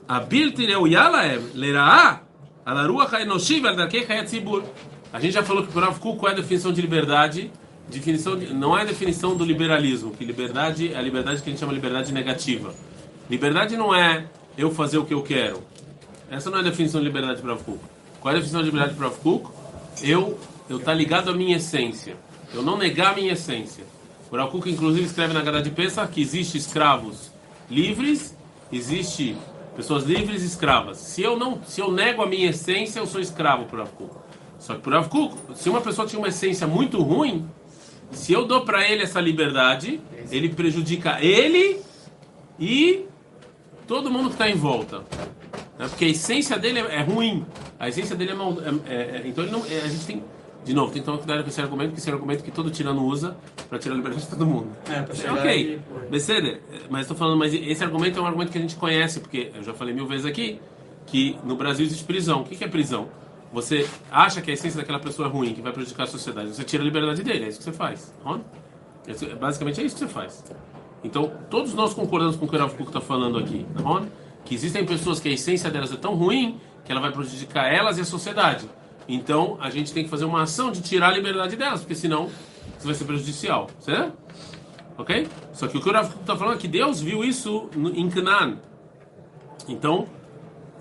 הבלתי 0.09 0.67
ראויה 0.67 1.09
להם, 1.11 1.41
לרעה, 1.55 2.07
על 2.07 2.15
הרוח 2.15 2.26
a 5.14 5.20
gente 5.22 5.32
já 5.32 5.42
falou 5.42 5.66
que 5.66 5.78
o 5.78 5.80
Rav 5.80 5.98
qual 6.00 6.28
é 6.28 6.32
a 6.32 6.36
definição 6.36 6.74
de 6.74 6.82
liberdade? 6.82 7.50
Definição 7.88 8.38
de, 8.38 8.54
não 8.54 8.78
é 8.78 8.82
a 8.82 8.84
definição 8.84 9.38
do 9.38 9.46
liberalismo, 9.46 10.12
que 10.12 10.26
liberdade 10.26 10.94
é 10.94 10.98
a 10.98 11.02
liberdade 11.02 11.42
que 11.42 11.48
a 11.48 11.52
gente 11.52 11.62
chama 11.62 11.72
de 11.72 11.80
liberdade 11.80 12.12
negativa. 12.12 12.76
Liberdade 13.30 13.78
não 13.78 13.96
é 13.96 14.26
eu 14.58 14.70
fazer 14.70 14.98
o 14.98 15.06
que 15.06 15.14
eu 15.14 15.24
quero. 15.24 15.64
Essa 16.30 16.50
não 16.50 16.58
é 16.58 16.60
a 16.60 16.64
definição 16.66 17.00
de 17.00 17.08
liberdade 17.08 17.42
para 17.42 17.52
Rav 17.54 17.64
Kuk. 17.64 17.80
Qual 18.20 18.34
é 18.34 18.36
a 18.36 18.40
definição 18.40 18.60
de 18.60 18.66
liberdade 18.66 18.98
para 18.98 19.08
Rav 19.08 19.18
Kuk? 19.20 19.50
Eu 20.04 20.38
eu 20.70 20.78
tá 20.78 20.94
ligado 20.94 21.30
à 21.30 21.34
minha 21.34 21.56
essência. 21.56 22.18
Eu 22.54 22.62
não 22.64 22.78
negar 22.78 23.14
a 23.14 23.16
minha 23.16 23.32
essência. 23.32 23.86
O 24.30 24.36
Rav 24.36 24.54
inclusive, 24.66 25.06
escreve 25.06 25.34
na 25.34 25.42
Gada 25.42 25.62
de 25.62 25.70
pensa 25.70 26.06
que 26.06 26.20
existe 26.20 26.58
escravos 26.58 27.32
livres, 27.72 28.36
existe 28.74 29.38
pessoas 29.78 30.04
livres 30.06 30.42
e 30.42 30.48
escravas. 30.48 30.98
Se 30.98 31.22
eu 31.22 31.38
não, 31.38 31.62
se 31.64 31.80
eu 31.80 31.92
nego 31.92 32.24
a 32.24 32.26
minha 32.26 32.50
essência, 32.50 33.00
eu 33.00 33.06
sou 33.06 33.22
escravo 33.22 33.66
por 33.66 33.78
Rav 33.78 33.92
Kuk. 33.92 34.16
Só 34.58 34.74
que 34.74 34.82
por 34.82 34.92
Rav 34.92 35.08
Kuk, 35.08 35.38
se 35.54 35.70
uma 35.70 35.80
pessoa 35.82 36.08
tinha 36.08 36.18
uma 36.18 36.30
essência 36.30 36.66
muito 36.66 37.00
ruim, 37.04 37.48
se 38.12 38.34
eu 38.34 38.46
dou 38.46 38.62
para 38.66 38.90
ele 38.90 39.04
essa 39.04 39.22
liberdade, 39.22 40.02
ele 40.32 40.50
prejudica 40.50 41.22
ele 41.22 41.80
e 42.60 43.06
todo 43.86 44.10
mundo 44.10 44.30
que 44.30 44.34
está 44.36 44.50
em 44.50 44.56
volta. 44.56 45.04
Né? 45.78 45.88
Porque 45.88 46.06
a 46.06 46.10
essência 46.10 46.58
dele 46.58 46.80
é, 46.80 46.96
é 46.96 47.02
ruim. 47.04 47.46
A 47.80 47.88
essência 47.88 48.16
dele 48.16 48.32
é 48.32 48.34
mal. 48.34 48.58
é- 48.60 48.94
é- 48.94 48.96
é- 48.96 49.24
então 49.28 49.44
ele 49.44 49.54
não, 49.54 49.64
é, 49.64 49.82
a 49.82 49.88
gente 49.88 50.06
tem. 50.08 50.24
De 50.66 50.74
novo, 50.74 50.92
tem 50.92 51.02
que 51.02 51.06
tomar 51.06 51.18
cuidado 51.20 51.44
com 51.44 51.50
esse 51.50 51.62
argumento, 51.62 51.94
que 51.94 52.00
esse 52.00 52.10
é 52.10 52.12
um 52.12 52.16
argumento 52.16 52.44
que 52.44 52.52
todo 52.52 52.70
tirano 52.70 53.06
usa 53.06 53.38
para 53.70 53.80
tirar 53.80 53.94
a 53.94 53.98
liberdade 53.98 54.24
de 54.26 54.30
todo 54.30 54.46
mundo. 54.46 54.68
É, 54.90 55.02
pra 55.02 55.16
chegar 55.16 55.34
ok, 55.36 55.62
e- 56.06 56.10
Beceder, 56.10 56.62
mas 56.90 57.02
estou 57.02 57.16
falando, 57.16 57.38
mas 57.38 57.54
esse 57.54 57.84
argumento 57.84 58.20
é 58.20 58.22
um 58.22 58.26
argumento 58.26 58.52
que 58.52 58.58
a 58.58 58.62
gente 58.62 58.76
conhece, 58.76 59.20
porque 59.22 59.52
eu 59.56 59.64
já 59.64 59.74
falei 59.74 59.94
mil 59.94 60.06
vezes 60.06 60.26
aqui 60.26 60.60
que 61.06 61.38
no 61.46 61.56
Brasil 61.56 61.86
existe 61.86 62.04
prisão. 62.04 62.42
O 62.42 62.44
que 62.44 62.56
que 62.58 62.64
é 62.66 62.68
prisão? 62.68 63.08
Você 63.54 63.88
acha 64.12 64.42
que 64.42 64.52
a 64.52 64.54
essência 64.54 64.78
daquela 64.82 65.00
pessoa 65.00 65.30
é 65.30 65.32
ruim, 65.32 65.54
que 65.54 65.62
vai 65.62 65.72
prejudicar 65.72 66.04
a 66.04 66.08
sociedade, 66.08 66.50
você 66.54 66.66
tira 66.66 66.84
a 66.84 66.86
liberdade 66.86 67.24
dele, 67.24 67.46
é 67.46 67.48
isso 67.48 67.60
que 67.60 67.64
você 67.64 67.72
faz. 67.72 68.14
não 68.26 68.36
é? 68.36 69.12
Esse- 69.12 69.26
Basicamente 69.36 69.80
é 69.80 69.86
isso 69.86 69.96
que 69.96 70.02
você 70.02 70.08
faz. 70.10 70.44
Então, 71.02 71.32
todos 71.50 71.74
nós 71.74 71.94
concordamos 71.94 72.36
com 72.36 72.46
o 72.46 72.48
que 72.50 72.56
o 72.58 72.60
Rav 72.60 72.72
Kuk 72.76 72.90
está 72.90 73.00
falando 73.00 73.38
aqui, 73.38 73.66
não 73.82 74.00
é? 74.00 74.04
que 74.44 74.54
existem 74.56 74.86
pessoas 74.86 75.20
que 75.22 75.30
a 75.30 75.32
essência 75.32 75.70
delas 75.70 75.92
é 75.94 75.96
tão 75.96 76.14
ruim 76.16 76.60
que 76.84 76.92
ela 76.92 77.00
vai 77.02 77.12
prejudicar 77.12 77.72
elas 77.74 77.98
e 77.98 78.02
a 78.02 78.06
sociedade. 78.06 78.66
Então, 79.08 79.58
a 79.62 79.70
gente 79.70 79.94
tem 79.94 80.04
que 80.04 80.10
fazer 80.10 80.26
uma 80.26 80.42
ação 80.44 80.72
de 80.72 80.82
tirar 80.82 81.10
a 81.10 81.12
liberdade 81.14 81.56
delas, 81.56 81.80
porque 81.82 81.96
senão 81.96 82.26
isso 82.78 82.86
vai 82.86 82.94
ser 82.94 83.06
prejudicial, 83.06 83.70
certo? 83.80 84.14
Ok? 84.98 85.28
Só 85.54 85.68
que 85.68 85.78
o 85.78 85.82
que 85.82 85.90
o 85.90 85.94
Rav 85.94 86.10
está 86.20 86.36
falando 86.36 86.56
é 86.56 86.58
que 86.58 86.68
Deus 86.68 87.00
viu 87.00 87.24
isso 87.24 87.70
em 87.96 88.10
Canaan. 88.10 88.58
Então, 89.68 90.08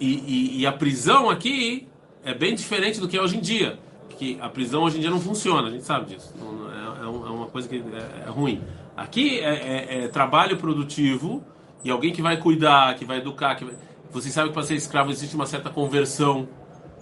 e, 0.00 0.14
e- 0.14 0.60
e 0.60 0.66
a 0.66 0.72
prisão 0.72 1.30
aqui 1.30 1.86
é 2.24 2.34
bem 2.34 2.54
diferente 2.54 2.98
do 3.00 3.06
que 3.08 3.16
é 3.16 3.22
hoje 3.22 3.36
em 3.36 3.40
dia. 3.40 3.78
Que 4.18 4.38
a 4.40 4.48
prisão 4.48 4.82
hoje 4.82 4.96
em 4.96 5.00
dia 5.00 5.10
não 5.10 5.20
funciona, 5.20 5.68
a 5.68 5.70
gente 5.70 5.84
sabe 5.84 6.14
disso. 6.14 6.34
É, 6.72 7.02
é 7.02 7.04
é 7.04 7.08
uma 7.08 7.46
coisa 7.46 7.68
que 7.68 7.76
é, 7.76 8.26
é 8.26 8.30
ruim. 8.30 8.62
Aqui 8.96 9.38
é, 9.40 9.54
é- 10.00 10.04
é 10.04 10.08
trabalho 10.08 10.56
produtivo 10.56 11.44
e 11.84 11.90
alguém 11.90 12.12
que 12.12 12.22
vai 12.22 12.38
cuidar, 12.38 12.94
que 12.96 13.04
vai 13.04 13.18
educar. 13.18 13.54
Que 13.54 13.64
vai... 13.66 13.74
Vocês 14.10 14.34
que 14.34 14.48
para 14.50 14.62
ser 14.62 14.74
escravo 14.74 15.10
existe 15.10 15.34
uma 15.36 15.46
certa 15.46 15.68
conversão 15.68 16.48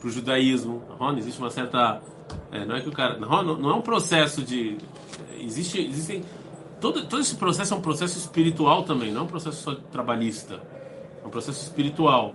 para 0.04 0.08
o 0.08 0.12
judaísmo. 0.12 0.82
Ron, 0.98 1.16
existe 1.16 1.40
uma 1.40 1.50
certa. 1.50 2.02
É, 2.52 2.66
não 2.66 2.76
é 2.76 2.80
que 2.80 2.88
o 2.88 2.92
cara. 2.92 3.18
Não, 3.18 3.42
não 3.42 3.70
é 3.70 3.74
um 3.74 3.80
processo 3.80 4.42
de. 4.42 4.76
Existe, 5.38 5.80
existem. 5.80 6.22
Todo, 6.78 7.06
todo 7.06 7.22
esse 7.22 7.36
processo 7.36 7.72
é 7.72 7.76
um 7.76 7.80
processo 7.80 8.18
espiritual 8.18 8.82
também, 8.82 9.10
não 9.10 9.22
é 9.22 9.24
um 9.24 9.28
processo 9.28 9.62
só 9.62 9.74
trabalhista. 9.74 10.60
É 11.22 11.26
um 11.26 11.30
processo 11.30 11.62
espiritual. 11.62 12.34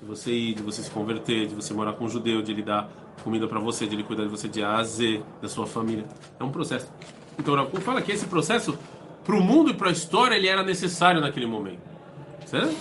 De 0.00 0.06
você 0.06 0.32
ir, 0.32 0.54
de 0.54 0.62
você 0.62 0.82
se 0.82 0.90
converter, 0.90 1.46
de 1.46 1.54
você 1.54 1.74
morar 1.74 1.92
com 1.92 2.06
um 2.06 2.08
judeu, 2.08 2.40
de 2.40 2.52
ele 2.52 2.62
dar 2.62 2.88
comida 3.22 3.46
para 3.46 3.60
você, 3.60 3.86
de 3.86 3.94
ele 3.94 4.02
cuidar 4.02 4.22
de 4.22 4.30
você 4.30 4.48
de 4.48 4.62
A 4.62 4.78
a 4.78 4.82
Z, 4.82 5.22
da 5.42 5.48
sua 5.48 5.66
família. 5.66 6.06
É 6.38 6.42
um 6.42 6.50
processo. 6.50 6.90
Então, 7.38 7.54
Ron, 7.54 7.66
fala 7.82 8.00
que 8.00 8.10
esse 8.10 8.24
processo, 8.24 8.78
para 9.22 9.36
o 9.36 9.42
mundo 9.42 9.72
e 9.72 9.74
para 9.74 9.90
a 9.90 9.92
história, 9.92 10.36
ele 10.36 10.48
era 10.48 10.62
necessário 10.62 11.20
naquele 11.20 11.44
momento. 11.44 11.82
Certo? 12.46 12.74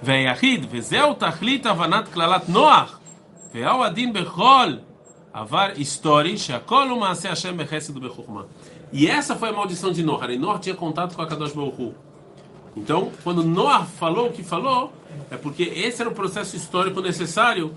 Ve'yachid, 0.00 0.64
ve'zel 0.68 1.16
tachlit 1.16 1.66
avanat 1.66 2.08
klalat 2.10 2.48
noach. 2.48 3.03
Veal 3.54 3.84
Adin 3.84 4.10
Bechol 4.10 4.80
Avar 5.32 5.78
Histori 5.78 6.36
Shakol 6.36 6.92
Umaase 6.92 7.28
Hashem 7.28 7.56
Bechesed 7.56 7.96
Bechukma. 8.00 8.48
E 8.92 9.06
essa 9.06 9.36
foi 9.36 9.50
a 9.50 9.52
maldição 9.52 9.92
de 9.92 10.02
Noah. 10.02 10.32
E 10.32 10.36
Noah 10.36 10.58
tinha 10.58 10.74
contato 10.74 11.14
com 11.14 11.22
a 11.22 11.26
Kadosh 11.26 11.52
Baruchu. 11.52 11.94
Então, 12.76 13.12
quando 13.22 13.44
Noah 13.44 13.84
falou 13.84 14.26
o 14.26 14.32
que 14.32 14.42
falou, 14.42 14.92
é 15.30 15.36
porque 15.36 15.62
esse 15.62 16.00
era 16.00 16.10
o 16.10 16.14
processo 16.14 16.56
histórico 16.56 17.00
necessário 17.00 17.76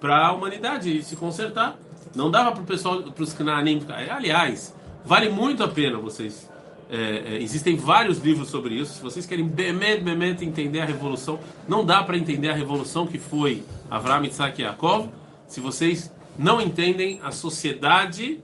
para 0.00 0.26
a 0.26 0.32
humanidade 0.32 1.02
se 1.02 1.16
consertar. 1.16 1.78
Não 2.14 2.30
dava 2.30 2.52
para 2.52 2.62
o 2.62 2.66
pessoal, 2.66 3.02
para 3.02 3.22
os 3.22 3.34
cananeus. 3.34 3.84
Aliás, 3.90 4.74
vale 5.04 5.28
muito 5.28 5.62
a 5.62 5.68
pena 5.68 5.98
vocês 5.98 6.49
é, 6.90 7.34
é, 7.34 7.42
existem 7.42 7.76
vários 7.76 8.18
livros 8.18 8.48
sobre 8.48 8.74
isso. 8.74 8.94
Se 8.94 9.02
vocês 9.02 9.24
querem 9.24 9.46
bemet, 9.46 10.02
bemet 10.02 10.44
entender 10.44 10.80
a 10.80 10.84
revolução, 10.84 11.38
não 11.68 11.84
dá 11.84 12.02
para 12.02 12.16
entender 12.16 12.50
a 12.50 12.54
revolução 12.54 13.06
que 13.06 13.18
foi 13.18 13.62
Avraham, 13.88 14.24
Isaac 14.24 14.60
e 14.60 14.64
Yaakov, 14.64 15.08
se 15.46 15.60
vocês 15.60 16.12
não 16.36 16.60
entendem 16.60 17.20
a 17.22 17.30
sociedade 17.30 18.40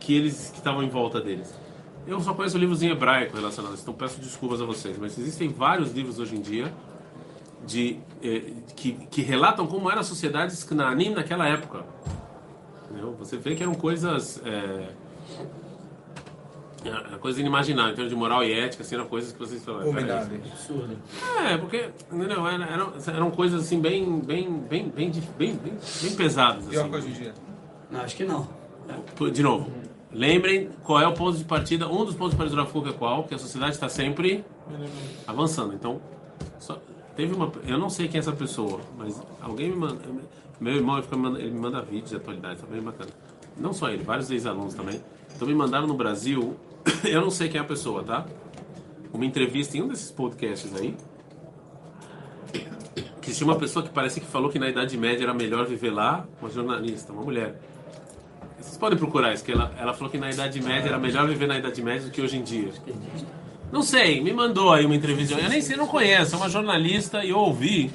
que 0.00 0.14
eles 0.14 0.50
que 0.50 0.58
estavam 0.58 0.82
em 0.82 0.88
volta 0.88 1.20
deles. 1.20 1.52
Eu 2.06 2.20
só 2.20 2.34
conheço 2.34 2.56
livros 2.58 2.82
em 2.82 2.90
hebraico 2.90 3.36
relacionados, 3.36 3.80
então 3.80 3.94
peço 3.94 4.20
desculpas 4.20 4.60
a 4.60 4.64
vocês, 4.64 4.96
mas 4.98 5.18
existem 5.18 5.48
vários 5.48 5.92
livros 5.92 6.18
hoje 6.18 6.36
em 6.36 6.40
dia 6.40 6.72
de 7.66 7.98
eh, 8.22 8.52
que, 8.76 8.92
que 9.10 9.22
relatam 9.22 9.66
como 9.66 9.90
era 9.90 10.00
a 10.00 10.04
sociedade 10.04 10.54
Canaanim 10.64 11.10
naquela 11.10 11.48
época. 11.48 11.84
Entendeu? 12.84 13.14
Você 13.18 13.38
vê 13.38 13.54
que 13.54 13.62
eram 13.62 13.74
coisas 13.74 14.40
eh, 14.44 14.88
é, 16.84 17.16
coisas 17.18 17.40
inimagináveis, 17.40 17.92
em 17.92 17.96
termos 17.96 18.12
de 18.12 18.18
moral 18.18 18.44
e 18.44 18.52
ética, 18.52 18.82
assim, 18.82 18.94
eram 18.94 19.06
coisas 19.06 19.32
que 19.32 19.38
vocês 19.38 19.64
falam. 19.64 19.88
Humildade. 19.88 20.30
Absurdo. 20.52 20.96
É, 21.48 21.56
porque? 21.56 21.88
Era- 22.12 22.64
eram, 22.66 22.92
eram 23.06 23.30
coisas 23.30 23.62
assim 23.62 23.80
bem, 23.80 24.20
bem, 24.20 24.50
bem, 24.50 24.88
bem, 24.88 25.10
bem, 25.38 25.54
bem, 25.54 25.78
bem 26.02 26.14
pesadas. 26.16 26.64
Pior 26.66 26.80
assim. 26.82 26.90
que 26.90 26.96
hoje 26.96 27.08
em 27.08 27.12
dia. 27.12 27.34
Não, 27.90 28.00
acho 28.00 28.16
que 28.16 28.24
não. 28.24 28.48
De 29.32 29.42
novo, 29.42 29.70
lembrem 30.12 30.68
qual 30.82 31.00
é 31.00 31.06
o 31.08 31.12
ponto 31.14 31.38
de 31.38 31.44
partida. 31.44 31.88
Um 31.88 32.04
dos 32.04 32.14
pontos 32.14 32.32
de 32.32 32.36
partida 32.36 32.56
do 32.56 32.62
Rav 32.62 32.72
Kuk 32.72 32.88
é 32.88 32.92
qual? 32.92 33.24
Que 33.24 33.34
a 33.34 33.38
sociedade 33.38 33.72
está 33.72 33.88
sempre 33.88 34.44
avançando. 35.26 35.72
Então, 35.74 36.00
só- 36.58 36.78
teve 37.16 37.34
uma. 37.34 37.50
Eu 37.66 37.78
não 37.78 37.88
sei 37.88 38.08
quem 38.08 38.18
é 38.18 38.20
essa 38.20 38.32
pessoa, 38.32 38.80
mas 38.98 39.20
alguém 39.40 39.70
me 39.70 39.76
manda. 39.76 40.00
Meu 40.60 40.74
irmão 40.74 40.96
ele, 40.96 41.02
fica 41.04 41.16
me 41.16 41.22
manda- 41.22 41.38
ele 41.40 41.50
me 41.50 41.58
manda 41.60 41.80
vídeos 41.82 42.10
de 42.10 42.16
atualidade, 42.16 42.60
tá 42.60 42.66
bem 42.70 42.80
bacana. 42.80 43.10
Não 43.56 43.72
só 43.72 43.88
ele, 43.88 44.02
vários 44.02 44.30
ex-alunos 44.30 44.74
também. 44.74 45.00
Então 45.34 45.46
me 45.48 45.54
mandaram 45.54 45.86
no 45.86 45.94
Brasil. 45.94 46.56
Eu 47.04 47.20
não 47.20 47.30
sei 47.30 47.48
quem 47.48 47.58
é 47.58 47.62
a 47.62 47.66
pessoa, 47.66 48.02
tá? 48.02 48.26
Uma 49.12 49.24
entrevista 49.24 49.76
em 49.76 49.82
um 49.82 49.88
desses 49.88 50.10
podcasts 50.10 50.74
aí. 50.74 50.96
Que 53.20 53.32
tinha 53.32 53.46
uma 53.46 53.56
pessoa 53.58 53.84
que 53.84 53.90
parece 53.90 54.20
que 54.20 54.26
falou 54.26 54.50
que 54.50 54.58
na 54.58 54.68
Idade 54.68 54.96
Média 54.98 55.24
era 55.24 55.32
melhor 55.32 55.66
viver 55.66 55.90
lá, 55.90 56.26
uma 56.40 56.50
jornalista, 56.50 57.10
uma 57.10 57.22
mulher 57.22 57.58
Vocês 58.58 58.76
podem 58.76 58.98
procurar 58.98 59.32
isso, 59.32 59.42
que 59.42 59.52
ela, 59.52 59.72
ela 59.78 59.94
falou 59.94 60.10
que 60.10 60.18
na 60.18 60.30
Idade 60.30 60.60
Média 60.60 60.88
era 60.88 60.98
melhor 60.98 61.26
viver 61.26 61.46
na 61.46 61.58
Idade 61.58 61.82
Média 61.82 62.06
do 62.06 62.10
que 62.10 62.20
hoje 62.20 62.36
em 62.36 62.42
dia. 62.42 62.70
Não 63.72 63.82
sei, 63.82 64.20
me 64.20 64.32
mandou 64.32 64.72
aí 64.72 64.84
uma 64.84 64.94
entrevista. 64.94 65.34
Eu 65.34 65.48
nem 65.48 65.60
sei, 65.60 65.76
não 65.76 65.86
conheço, 65.86 66.34
é 66.34 66.38
uma 66.38 66.48
jornalista 66.48 67.24
e 67.24 67.30
eu 67.30 67.38
ouvi. 67.38 67.90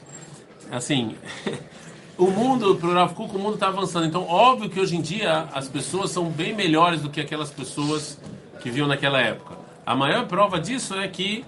Assim, 0.72 1.16
o 2.18 2.28
mundo, 2.28 2.76
pro 2.76 2.92
Rav 2.92 3.14
Kuk, 3.14 3.36
o 3.36 3.40
mundo 3.40 3.54
está 3.54 3.68
avançando. 3.68 4.06
Então, 4.06 4.24
óbvio 4.28 4.70
que 4.70 4.80
hoje 4.80 4.96
em 4.96 5.02
dia 5.02 5.48
as 5.54 5.68
pessoas 5.68 6.12
são 6.12 6.30
bem 6.30 6.56
melhores 6.56 7.02
do 7.02 7.10
que 7.10 7.22
aquelas 7.22 7.52
pessoas 7.52 8.20
que 8.60 8.70
viam 8.70 8.88
naquela 8.88 9.20
época. 9.20 9.56
A 9.86 9.96
maior 9.96 10.28
prova 10.28 10.60
disso 10.60 10.96
é 10.96 11.08
que 11.08 11.46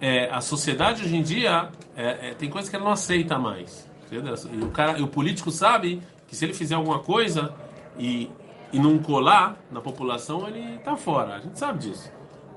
é, 0.00 0.30
a 0.30 0.40
sociedade 0.40 1.02
hoje 1.02 1.16
em 1.16 1.22
dia 1.22 1.68
é, 1.96 2.30
é, 2.30 2.34
tem 2.34 2.48
coisas 2.48 2.68
que 2.68 2.76
ela 2.76 2.84
não 2.84 2.92
aceita 2.92 3.38
mais. 3.38 3.88
E 4.10 4.64
o, 4.64 4.70
cara, 4.70 4.98
e 4.98 5.02
o 5.02 5.08
político 5.08 5.50
sabe 5.50 6.00
que 6.28 6.36
se 6.36 6.44
ele 6.44 6.54
fizer 6.54 6.74
alguma 6.74 7.00
coisa 7.00 7.52
e, 7.98 8.30
e 8.72 8.78
não 8.78 8.98
colar 8.98 9.56
na 9.70 9.80
população, 9.80 10.46
ele 10.46 10.76
está 10.76 10.96
fora. 10.96 11.36
A 11.36 11.40
gente 11.40 11.58
sabe 11.58 11.78
disso. 11.80 12.10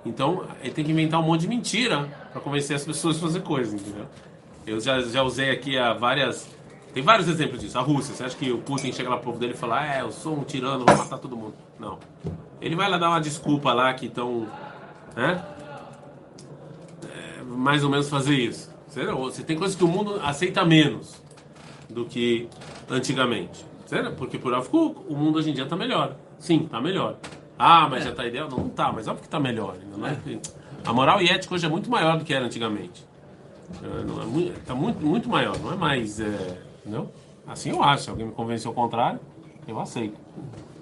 Então, 0.05 0.45
ele 0.61 0.71
tem 0.71 0.85
que 0.85 0.91
inventar 0.91 1.19
um 1.19 1.23
monte 1.23 1.41
de 1.41 1.47
mentira 1.47 2.07
para 2.31 2.39
convencer 2.41 2.75
as 2.75 2.85
pessoas 2.85 3.17
a 3.17 3.19
fazer 3.19 3.41
coisas, 3.41 3.73
entendeu? 3.73 4.05
Eu 4.65 4.79
já, 4.79 4.99
já 5.01 5.23
usei 5.23 5.49
aqui 5.49 5.77
a 5.77 5.93
várias. 5.93 6.49
Tem 6.93 7.03
vários 7.03 7.27
exemplos 7.27 7.61
disso. 7.61 7.77
A 7.77 7.81
Rússia, 7.81 8.15
você 8.15 8.23
acha 8.23 8.35
que 8.35 8.51
o 8.51 8.57
Putin 8.59 8.91
chega 8.91 9.09
lá 9.09 9.17
pro 9.17 9.25
povo 9.25 9.39
dele 9.39 9.53
e 9.53 9.57
fala: 9.57 9.85
É, 9.85 10.01
eu 10.01 10.11
sou 10.11 10.37
um 10.37 10.43
tirano, 10.43 10.85
vou 10.85 10.97
matar 10.97 11.17
todo 11.17 11.35
mundo? 11.35 11.53
Não. 11.79 11.99
Ele 12.61 12.75
vai 12.75 12.89
lá 12.89 12.97
dar 12.97 13.09
uma 13.09 13.21
desculpa 13.21 13.73
lá 13.73 13.93
que 13.93 14.07
estão. 14.07 14.47
Né? 15.15 15.43
É, 17.03 17.43
mais 17.43 17.83
ou 17.83 17.89
menos 17.89 18.09
fazer 18.09 18.35
isso. 18.35 18.75
Você 18.87 19.43
tem 19.43 19.57
coisas 19.57 19.75
que 19.75 19.83
o 19.83 19.87
mundo 19.87 20.19
aceita 20.23 20.65
menos 20.65 21.21
do 21.89 22.05
que 22.05 22.49
antigamente. 22.89 23.65
Certo? 23.85 24.15
Porque 24.15 24.37
por 24.37 24.53
Avkuk, 24.53 25.01
o 25.07 25.15
mundo 25.15 25.37
hoje 25.37 25.51
em 25.51 25.53
dia 25.53 25.63
está 25.63 25.75
melhor. 25.75 26.15
Sim, 26.39 26.63
está 26.65 26.81
melhor. 26.81 27.17
Ah, 27.57 27.87
mas 27.89 28.01
é. 28.01 28.05
já 28.05 28.11
está 28.11 28.25
ideal? 28.25 28.49
Não, 28.49 28.57
não 28.57 28.67
está, 28.67 28.91
mas 28.91 29.07
óbvio 29.07 29.21
que 29.21 29.27
está 29.27 29.39
melhor. 29.39 29.75
Não 29.95 30.05
é? 30.05 30.17
A 30.85 30.93
moral 30.93 31.21
e 31.21 31.27
ética 31.29 31.53
hoje 31.53 31.65
é 31.65 31.69
muito 31.69 31.89
maior 31.89 32.17
do 32.17 32.25
que 32.25 32.33
era 32.33 32.45
antigamente. 32.45 33.05
É, 33.83 34.25
muito, 34.25 34.59
tá 34.65 34.73
muito, 34.73 35.05
muito 35.05 35.29
maior, 35.29 35.57
não 35.59 35.73
é 35.73 35.75
mais. 35.75 36.19
Entendeu? 36.87 37.11
Assim 37.45 37.69
eu 37.71 37.83
acho. 37.83 38.03
Se 38.05 38.09
alguém 38.09 38.25
me 38.25 38.31
convencer 38.31 38.71
o 38.71 38.73
contrário, 38.73 39.19
eu 39.67 39.79
aceito. 39.79 40.17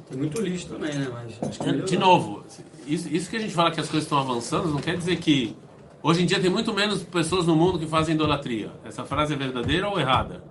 Tem 0.07 0.17
muito 0.17 0.39
lixo 0.39 0.69
também, 0.69 0.93
né? 0.93 1.09
Mas 1.11 1.59
é, 1.59 1.71
de 1.71 1.97
novo, 1.97 2.43
isso, 2.85 3.09
isso 3.09 3.29
que 3.29 3.37
a 3.37 3.39
gente 3.39 3.53
fala 3.53 3.71
que 3.71 3.79
as 3.79 3.87
coisas 3.87 4.03
estão 4.03 4.19
avançando 4.19 4.69
não 4.69 4.79
quer 4.79 4.95
dizer 4.95 5.15
que 5.17 5.55
hoje 6.03 6.21
em 6.21 6.25
dia 6.27 6.39
tem 6.39 6.49
muito 6.49 6.71
menos 6.73 7.01
pessoas 7.01 7.47
no 7.47 7.55
mundo 7.55 7.79
que 7.79 7.87
fazem 7.87 8.13
idolatria. 8.13 8.71
Essa 8.83 9.03
frase 9.03 9.33
é 9.33 9.35
verdadeira 9.35 9.89
ou 9.89 9.99
errada? 9.99 10.43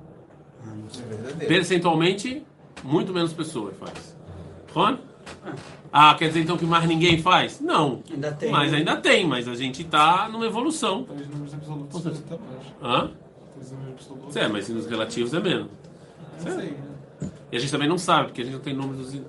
É 0.65 1.09
verdadeira. 1.09 1.47
Percentualmente, 1.47 2.45
muito 2.83 3.13
menos 3.13 3.33
pessoas 3.33 3.77
faz. 3.77 4.17
Ron? 4.73 4.99
Ah, 5.93 6.17
quer 6.17 6.27
dizer 6.27 6.41
então 6.41 6.57
que 6.59 6.67
mais 6.67 6.85
ninguém 6.89 7.23
faz? 7.23 7.61
Não. 7.61 8.03
Ainda 8.11 8.33
tem. 8.33 8.51
Mas 8.51 8.73
né? 8.73 8.79
ainda 8.79 8.97
tem, 8.97 9.25
mas 9.25 9.47
a 9.47 9.55
gente 9.55 9.83
está 9.83 10.29
numa 10.29 10.45
evolução. 10.45 11.05
Talvez 11.05 11.29
números 11.29 11.55
absolutos 11.55 12.05
mais. 12.05 12.23
Hã? 12.83 13.11
Números 13.57 13.95
absolutos. 13.95 14.37
É, 14.37 14.49
mas 14.49 14.69
nos 14.69 14.87
relativos 14.87 15.33
é 15.35 15.41
menos. 15.41 15.69
Não 16.45 16.53
sei, 16.53 16.71
né? 16.71 16.95
E 17.53 17.57
a 17.57 17.61
gente 17.61 17.71
também 17.71 17.89
não 17.89 17.99
sabe, 17.99 18.27
porque 18.27 18.43
a 18.43 18.45
gente 18.45 18.55
não 18.55 18.61
tem 18.61 18.75
números. 18.75 19.15
Né? 19.15 19.23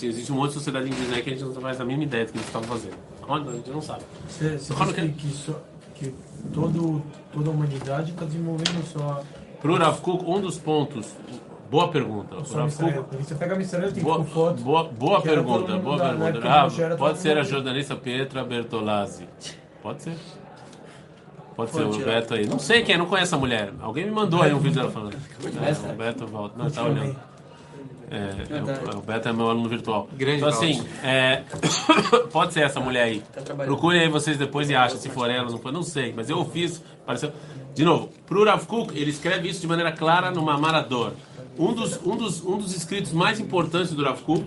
Existe 0.00 0.30
um 0.32 0.36
monte 0.36 0.48
de 0.48 0.54
sociedade 0.54 0.86
inglesa 0.86 1.20
que 1.20 1.30
a 1.30 1.32
gente 1.32 1.44
não 1.44 1.52
faz 1.54 1.80
a 1.80 1.84
mínima 1.84 2.04
ideia 2.04 2.24
do 2.24 2.32
que 2.32 2.38
eles 2.38 2.46
estavam 2.46 2.68
fazendo. 2.68 2.96
A 3.28 3.52
gente 3.52 3.70
não 3.70 3.82
sabe. 3.82 4.04
Você, 4.28 4.58
você 4.58 4.92
que, 4.92 5.08
que, 5.08 5.28
só, 5.28 5.60
que 5.94 6.14
todo, 6.52 7.02
toda 7.32 7.50
a 7.50 7.52
humanidade 7.52 8.12
está 8.12 8.24
desenvolvendo 8.24 8.86
só. 8.86 9.22
Pro 9.60 9.76
Rav 9.76 10.00
Kuk, 10.00 10.24
um 10.24 10.40
dos 10.40 10.58
pontos. 10.58 11.14
Boa 11.70 11.88
pergunta. 11.88 12.36
Kuk, 12.36 13.24
você 13.24 13.34
pega 13.34 13.54
a 13.54 13.58
Mistralha, 13.58 13.90
tem 13.90 14.02
boa, 14.02 14.22
foto. 14.24 14.62
Boa, 14.62 14.84
boa 14.84 15.20
pergunta, 15.20 15.76
boa 15.78 15.96
da, 15.96 16.14
pergunta. 16.14 16.48
Ah, 16.48 16.96
pode 16.96 17.18
ser 17.18 17.38
a 17.38 17.42
jornalista 17.42 17.96
Petra 17.96 18.44
Bertolazzi. 18.44 19.26
Pode 19.82 20.02
ser. 20.02 20.16
Pode 21.56 21.70
ser, 21.70 21.82
o 21.82 21.98
Beto 21.98 22.34
aí. 22.34 22.46
Não 22.46 22.58
sei 22.58 22.82
quem, 22.82 22.98
não 22.98 23.06
conhece 23.06 23.34
a 23.34 23.38
mulher. 23.38 23.72
Alguém 23.80 24.04
me 24.04 24.10
mandou 24.10 24.42
aí 24.42 24.52
um 24.52 24.58
vídeo 24.58 24.76
dela 24.76 24.90
falando. 24.90 25.14
É, 25.14 25.92
o 25.92 25.96
Beto 25.96 26.26
volta. 26.26 26.58
Não, 26.58 26.70
tá 26.70 26.82
olhando. 26.82 27.16
É, 28.10 28.92
é, 28.92 28.96
o 28.96 29.00
Beto 29.00 29.28
é 29.28 29.32
meu 29.32 29.48
aluno 29.48 29.68
virtual. 29.68 30.08
Grande 30.12 30.38
então, 30.38 30.48
assim, 30.48 30.84
é, 31.02 31.42
pode 32.32 32.52
ser 32.52 32.60
essa 32.60 32.80
mulher 32.80 33.04
aí. 33.04 33.22
Tá 33.32 33.54
Procurem 33.54 34.02
aí 34.02 34.08
vocês 34.08 34.36
depois 34.36 34.68
e 34.68 34.74
achem 34.74 34.98
se 34.98 35.08
for 35.08 35.30
ela, 35.30 35.50
não 35.50 35.58
for, 35.58 35.72
não 35.72 35.82
sei. 35.82 36.12
Mas 36.14 36.28
eu 36.28 36.44
fiz, 36.44 36.82
pareceu. 37.06 37.32
De 37.74 37.84
novo, 37.84 38.10
pro 38.26 38.44
Rav 38.44 38.64
Kuk, 38.66 38.96
ele 38.96 39.10
escreve 39.10 39.48
isso 39.48 39.60
de 39.60 39.66
maneira 39.66 39.90
clara 39.90 40.30
no 40.30 40.42
Mamarador. 40.42 41.12
Um 41.58 41.72
dos, 41.72 42.00
um 42.04 42.16
dos, 42.16 42.44
um 42.44 42.58
dos 42.58 42.74
escritos 42.76 43.12
mais 43.12 43.40
importantes 43.40 43.92
do 43.92 44.04
Rav 44.04 44.20
Kuk, 44.22 44.44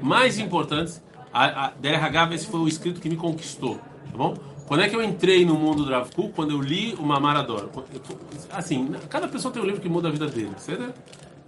mais 0.00 0.38
importantes, 0.38 1.02
a, 1.32 1.66
a, 1.66 1.70
DRH, 1.70 2.34
esse 2.34 2.46
foi 2.46 2.60
o 2.60 2.68
escrito 2.68 3.00
que 3.00 3.08
me 3.08 3.16
conquistou, 3.16 3.76
tá 3.76 4.16
bom? 4.16 4.34
Quando 4.70 4.84
é 4.84 4.88
que 4.88 4.94
eu 4.94 5.02
entrei 5.02 5.44
no 5.44 5.54
mundo 5.56 5.84
do 5.84 5.90
Rav 5.90 6.14
Kuk? 6.14 6.32
Quando 6.32 6.52
eu 6.52 6.60
li 6.60 6.94
o 6.96 7.02
Mamarador. 7.02 7.68
Assim, 8.52 8.92
cada 9.08 9.26
pessoa 9.26 9.52
tem 9.52 9.60
um 9.60 9.66
livro 9.66 9.80
que 9.80 9.88
muda 9.88 10.06
a 10.06 10.12
vida 10.12 10.28
dele, 10.28 10.52
certo? 10.58 10.94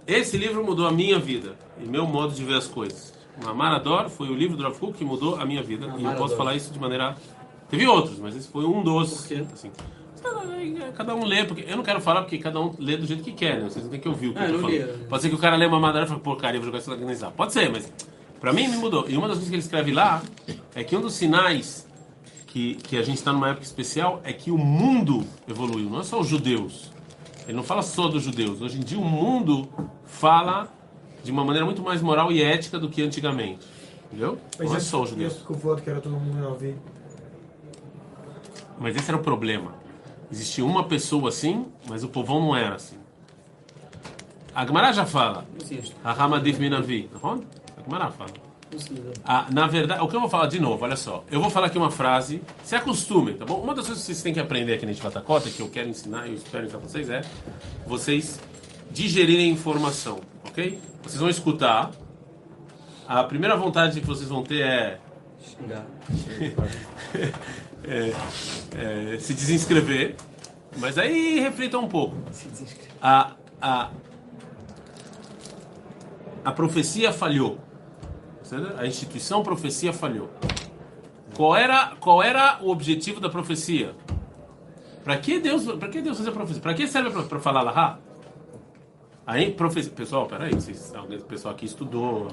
Esse 0.05 0.35
livro 0.35 0.61
mudou 0.61 0.85
a 0.85 0.91
minha 0.91 1.17
vida 1.17 1.55
e 1.81 1.87
meu 1.87 2.05
modo 2.05 2.33
de 2.33 2.43
ver 2.43 2.55
as 2.57 2.67
coisas. 2.67 3.13
O 3.41 3.45
Mamarador 3.45 4.09
foi 4.09 4.27
o 4.27 4.35
livro 4.35 4.57
do 4.57 4.63
Rav 4.63 4.77
Kuk 4.77 4.97
que 4.97 5.05
mudou 5.05 5.37
a 5.37 5.45
minha 5.45 5.63
vida. 5.63 5.87
E 5.97 6.03
eu 6.03 6.11
posso 6.15 6.35
falar 6.35 6.53
isso 6.53 6.73
de 6.73 6.77
maneira... 6.77 7.15
Teve 7.69 7.87
outros, 7.87 8.19
mas 8.19 8.35
esse 8.35 8.49
foi 8.49 8.65
um 8.65 8.83
dos. 8.83 9.21
Por 9.21 9.27
quê? 9.29 9.45
Assim, 9.53 9.71
cada 10.97 11.15
um 11.15 11.23
lê, 11.23 11.45
porque 11.45 11.63
eu 11.65 11.77
não 11.77 11.83
quero 11.83 12.01
falar 12.01 12.23
porque 12.23 12.37
cada 12.39 12.59
um 12.59 12.75
lê 12.77 12.97
do 12.97 13.05
jeito 13.05 13.23
que 13.23 13.31
quer, 13.31 13.61
né? 13.61 13.69
Vocês 13.69 13.85
não 13.85 13.89
tem 13.89 14.01
que 14.01 14.09
ouvir 14.09 14.27
o 14.27 14.33
que 14.33 14.39
Ah, 14.39 14.47
eu 14.47 14.49
tô 14.49 14.55
eu 14.55 14.59
falando. 14.59 14.73
li, 14.75 14.81
eu- 14.81 15.07
Pode 15.07 15.21
ser 15.21 15.29
que 15.29 15.35
o 15.35 15.39
cara 15.39 15.55
lê 15.55 15.65
uma 15.65 15.79
madeira 15.79 16.05
e 16.05 16.09
fale, 16.09 16.19
porcaria, 16.19 16.59
vou 16.59 16.65
jogar 16.65 16.79
isso 16.79 16.91
organizar. 16.91 17.31
Pode 17.31 17.53
ser, 17.53 17.71
mas 17.71 17.89
pra 18.41 18.51
mim 18.51 18.67
me 18.67 18.75
mudou. 18.75 19.05
E 19.07 19.15
uma 19.15 19.29
das 19.29 19.37
coisas 19.37 19.47
que 19.49 19.55
ele 19.55 19.61
escreve 19.63 19.93
lá 19.93 20.21
é 20.75 20.83
que 20.83 20.93
um 20.93 20.99
dos 20.99 21.13
sinais 21.13 21.87
que, 22.53 22.75
que 22.75 22.97
a 22.97 23.01
gente 23.01 23.17
está 23.17 23.33
numa 23.33 23.49
época 23.49 23.65
especial 23.65 24.21
é 24.23 24.31
que 24.31 24.51
o 24.51 24.57
mundo 24.59 25.25
evoluiu, 25.47 25.89
não 25.89 26.01
é 26.01 26.03
só 26.03 26.19
os 26.19 26.27
judeus. 26.27 26.91
Ele 27.47 27.57
não 27.57 27.63
fala 27.63 27.81
só 27.81 28.07
dos 28.07 28.21
judeus. 28.21 28.61
Hoje 28.61 28.77
em 28.77 28.81
dia 28.81 28.99
o 28.99 29.03
mundo 29.03 29.67
fala 30.05 30.71
de 31.23 31.31
uma 31.31 31.43
maneira 31.43 31.65
muito 31.65 31.81
mais 31.81 31.99
moral 31.99 32.31
e 32.31 32.43
ética 32.43 32.77
do 32.77 32.89
que 32.89 33.01
antigamente. 33.01 33.65
Entendeu? 34.05 34.37
Não 34.59 34.75
é 34.75 34.79
só 34.79 35.01
os 35.01 35.09
judeus. 35.09 35.33
Isso 35.33 35.45
com 35.45 35.55
foto 35.55 35.81
que 35.81 35.89
era 35.89 35.99
todo 35.99 36.11
mundo 36.15 36.37
na 36.37 36.55
vida. 36.55 36.77
Mas 38.79 38.95
esse 38.95 39.09
era 39.09 39.17
o 39.17 39.23
problema. 39.23 39.73
Existia 40.31 40.63
uma 40.63 40.83
pessoa 40.83 41.29
assim, 41.29 41.65
mas 41.89 42.03
o 42.03 42.07
povão 42.07 42.39
não 42.39 42.55
era 42.55 42.75
assim. 42.75 42.97
A 44.53 44.63
Gemara 44.63 44.93
já 44.93 45.07
fala. 45.07 45.47
Insisto. 45.59 45.95
Hamadif 46.03 46.59
Minavi. 46.59 47.09
A 47.15 47.81
Gemara 47.83 48.11
fala. 48.11 48.52
Possível. 48.73 49.13
Ah, 49.23 49.47
na 49.51 49.67
verdade, 49.67 50.01
o 50.01 50.07
que 50.07 50.15
eu 50.15 50.19
vou 50.19 50.29
falar 50.29 50.47
de 50.47 50.59
novo, 50.59 50.83
olha 50.83 50.95
só. 50.95 51.23
Eu 51.29 51.39
vou 51.39 51.49
falar 51.49 51.67
aqui 51.67 51.77
uma 51.77 51.91
frase, 51.91 52.41
se 52.63 52.75
acostume, 52.75 53.35
tá 53.35 53.45
bom? 53.45 53.61
Uma 53.61 53.75
das 53.75 53.85
coisas 53.85 54.03
que 54.03 54.07
vocês 54.07 54.23
têm 54.23 54.33
que 54.33 54.39
aprender 54.39 54.73
aqui 54.73 54.85
na 54.85 54.93
Vatacota, 54.93 55.49
que 55.49 55.61
eu 55.61 55.69
quero 55.69 55.87
ensinar 55.89 56.25
e 56.25 56.31
eu 56.31 56.35
espero 56.35 56.65
ensinar 56.65 56.79
pra 56.79 56.89
vocês, 56.89 57.09
é 57.09 57.21
vocês 57.85 58.39
digerirem 58.89 59.51
informação, 59.51 60.19
ok? 60.47 60.79
Vocês 61.03 61.19
vão 61.19 61.29
escutar. 61.29 61.91
A 63.07 63.23
primeira 63.23 63.55
vontade 63.55 63.99
que 63.99 64.07
vocês 64.07 64.29
vão 64.29 64.43
ter 64.43 64.61
é 64.61 64.99
Xingar. 65.43 65.85
é, 67.83 68.13
é, 68.77 69.17
se 69.19 69.33
desinscrever, 69.33 70.15
mas 70.77 70.97
aí 70.97 71.39
reflitam 71.39 71.83
um 71.83 71.87
pouco. 71.87 72.15
Se 72.31 72.47
desinscrever. 72.47 72.91
A, 73.01 73.33
a, 73.61 73.89
a 76.45 76.51
profecia 76.51 77.11
falhou. 77.11 77.59
A 78.77 78.85
instituição 78.85 79.43
profecia 79.43 79.93
falhou. 79.93 80.29
Qual 81.35 81.55
era, 81.55 81.95
qual 81.99 82.21
era 82.21 82.59
o 82.61 82.69
objetivo 82.69 83.19
da 83.19 83.29
profecia? 83.29 83.95
Para 85.03 85.17
que 85.17 85.39
Deus, 85.39 85.65
para 85.65 85.89
que 85.89 86.01
Deus 86.01 86.17
fazia 86.17 86.31
profecia? 86.31 86.61
Para 86.61 86.73
que 86.73 86.87
serve 86.87 87.09
para 87.23 87.39
falar 87.39 87.61
lá? 87.61 87.99
Aí, 89.25 89.51
profecia, 89.51 89.91
pessoal, 89.91 90.25
peraí, 90.25 90.53
vocês, 90.53 90.93
alguém, 90.95 91.17
o 91.17 91.23
pessoal 91.23 91.53
aqui 91.53 91.65
estudou. 91.65 92.27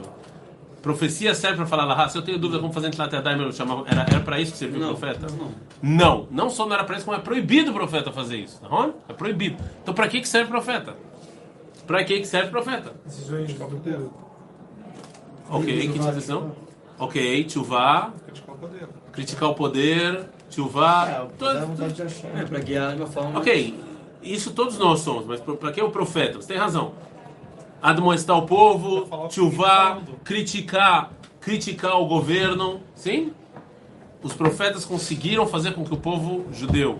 Profecia 0.82 1.34
serve 1.34 1.56
para 1.58 1.66
falar 1.66 1.84
lá? 1.84 2.08
Se 2.08 2.16
eu 2.16 2.22
tenho 2.22 2.38
dúvida 2.38 2.60
como 2.60 2.72
fazer 2.72 2.90
Tlatadaim, 2.90 3.40
eu 3.40 3.52
chamava, 3.52 3.84
era, 3.86 4.02
era 4.02 4.20
para 4.20 4.40
isso 4.40 4.52
que 4.52 4.58
serviu 4.58 4.82
o 4.82 4.96
profeta? 4.96 5.26
não. 5.28 5.52
Não, 5.82 6.28
não 6.30 6.50
só 6.50 6.66
não 6.66 6.74
era 6.74 6.84
para 6.84 6.96
isso, 6.96 7.04
como 7.04 7.16
é 7.16 7.20
proibido 7.20 7.70
o 7.70 7.74
profeta 7.74 8.10
fazer 8.10 8.38
isso. 8.38 8.60
Tá 8.60 8.68
bom? 8.68 8.94
É 9.08 9.12
proibido. 9.12 9.62
Então, 9.82 9.94
para 9.94 10.08
que 10.08 10.20
que 10.20 10.28
serve 10.28 10.48
o 10.48 10.50
profeta? 10.50 10.96
Para 11.86 12.02
que 12.04 12.20
que 12.20 12.26
serve 12.26 12.48
o 12.48 12.50
profeta? 12.50 12.92
Decisões 13.04 13.52
do. 13.54 14.29
Ok, 15.50 15.88
que 15.88 15.98
decisão? 15.98 16.52
Ok, 16.98 17.48
chuvá, 17.48 18.12
Criticar 18.26 18.54
o 18.54 18.58
poder. 18.58 18.88
criticar 19.12 19.48
o 19.50 19.54
poder, 19.54 20.28
chuvá. 20.48 21.08
É, 21.08 22.04
achar. 22.04 22.56
É, 22.56 22.60
guiar 22.60 22.94
de 22.94 23.02
uma 23.02 23.06
forma. 23.08 23.38
Ok, 23.38 23.74
isso 24.22 24.52
todos 24.52 24.78
nós 24.78 25.00
somos, 25.00 25.26
mas 25.26 25.40
para 25.40 25.72
que 25.72 25.82
o 25.82 25.90
profeta? 25.90 26.40
Você 26.40 26.48
tem 26.48 26.56
razão. 26.56 26.92
Admoestar 27.82 28.36
o 28.36 28.42
povo, 28.46 29.08
chuvá, 29.30 29.98
criticar, 30.22 31.10
criticar 31.40 31.98
o 32.00 32.06
governo, 32.06 32.80
sim? 32.94 33.32
Os 34.22 34.34
profetas 34.34 34.84
conseguiram 34.84 35.46
fazer 35.46 35.72
com 35.72 35.82
que 35.84 35.94
o 35.94 35.96
povo 35.96 36.44
judeu 36.52 36.98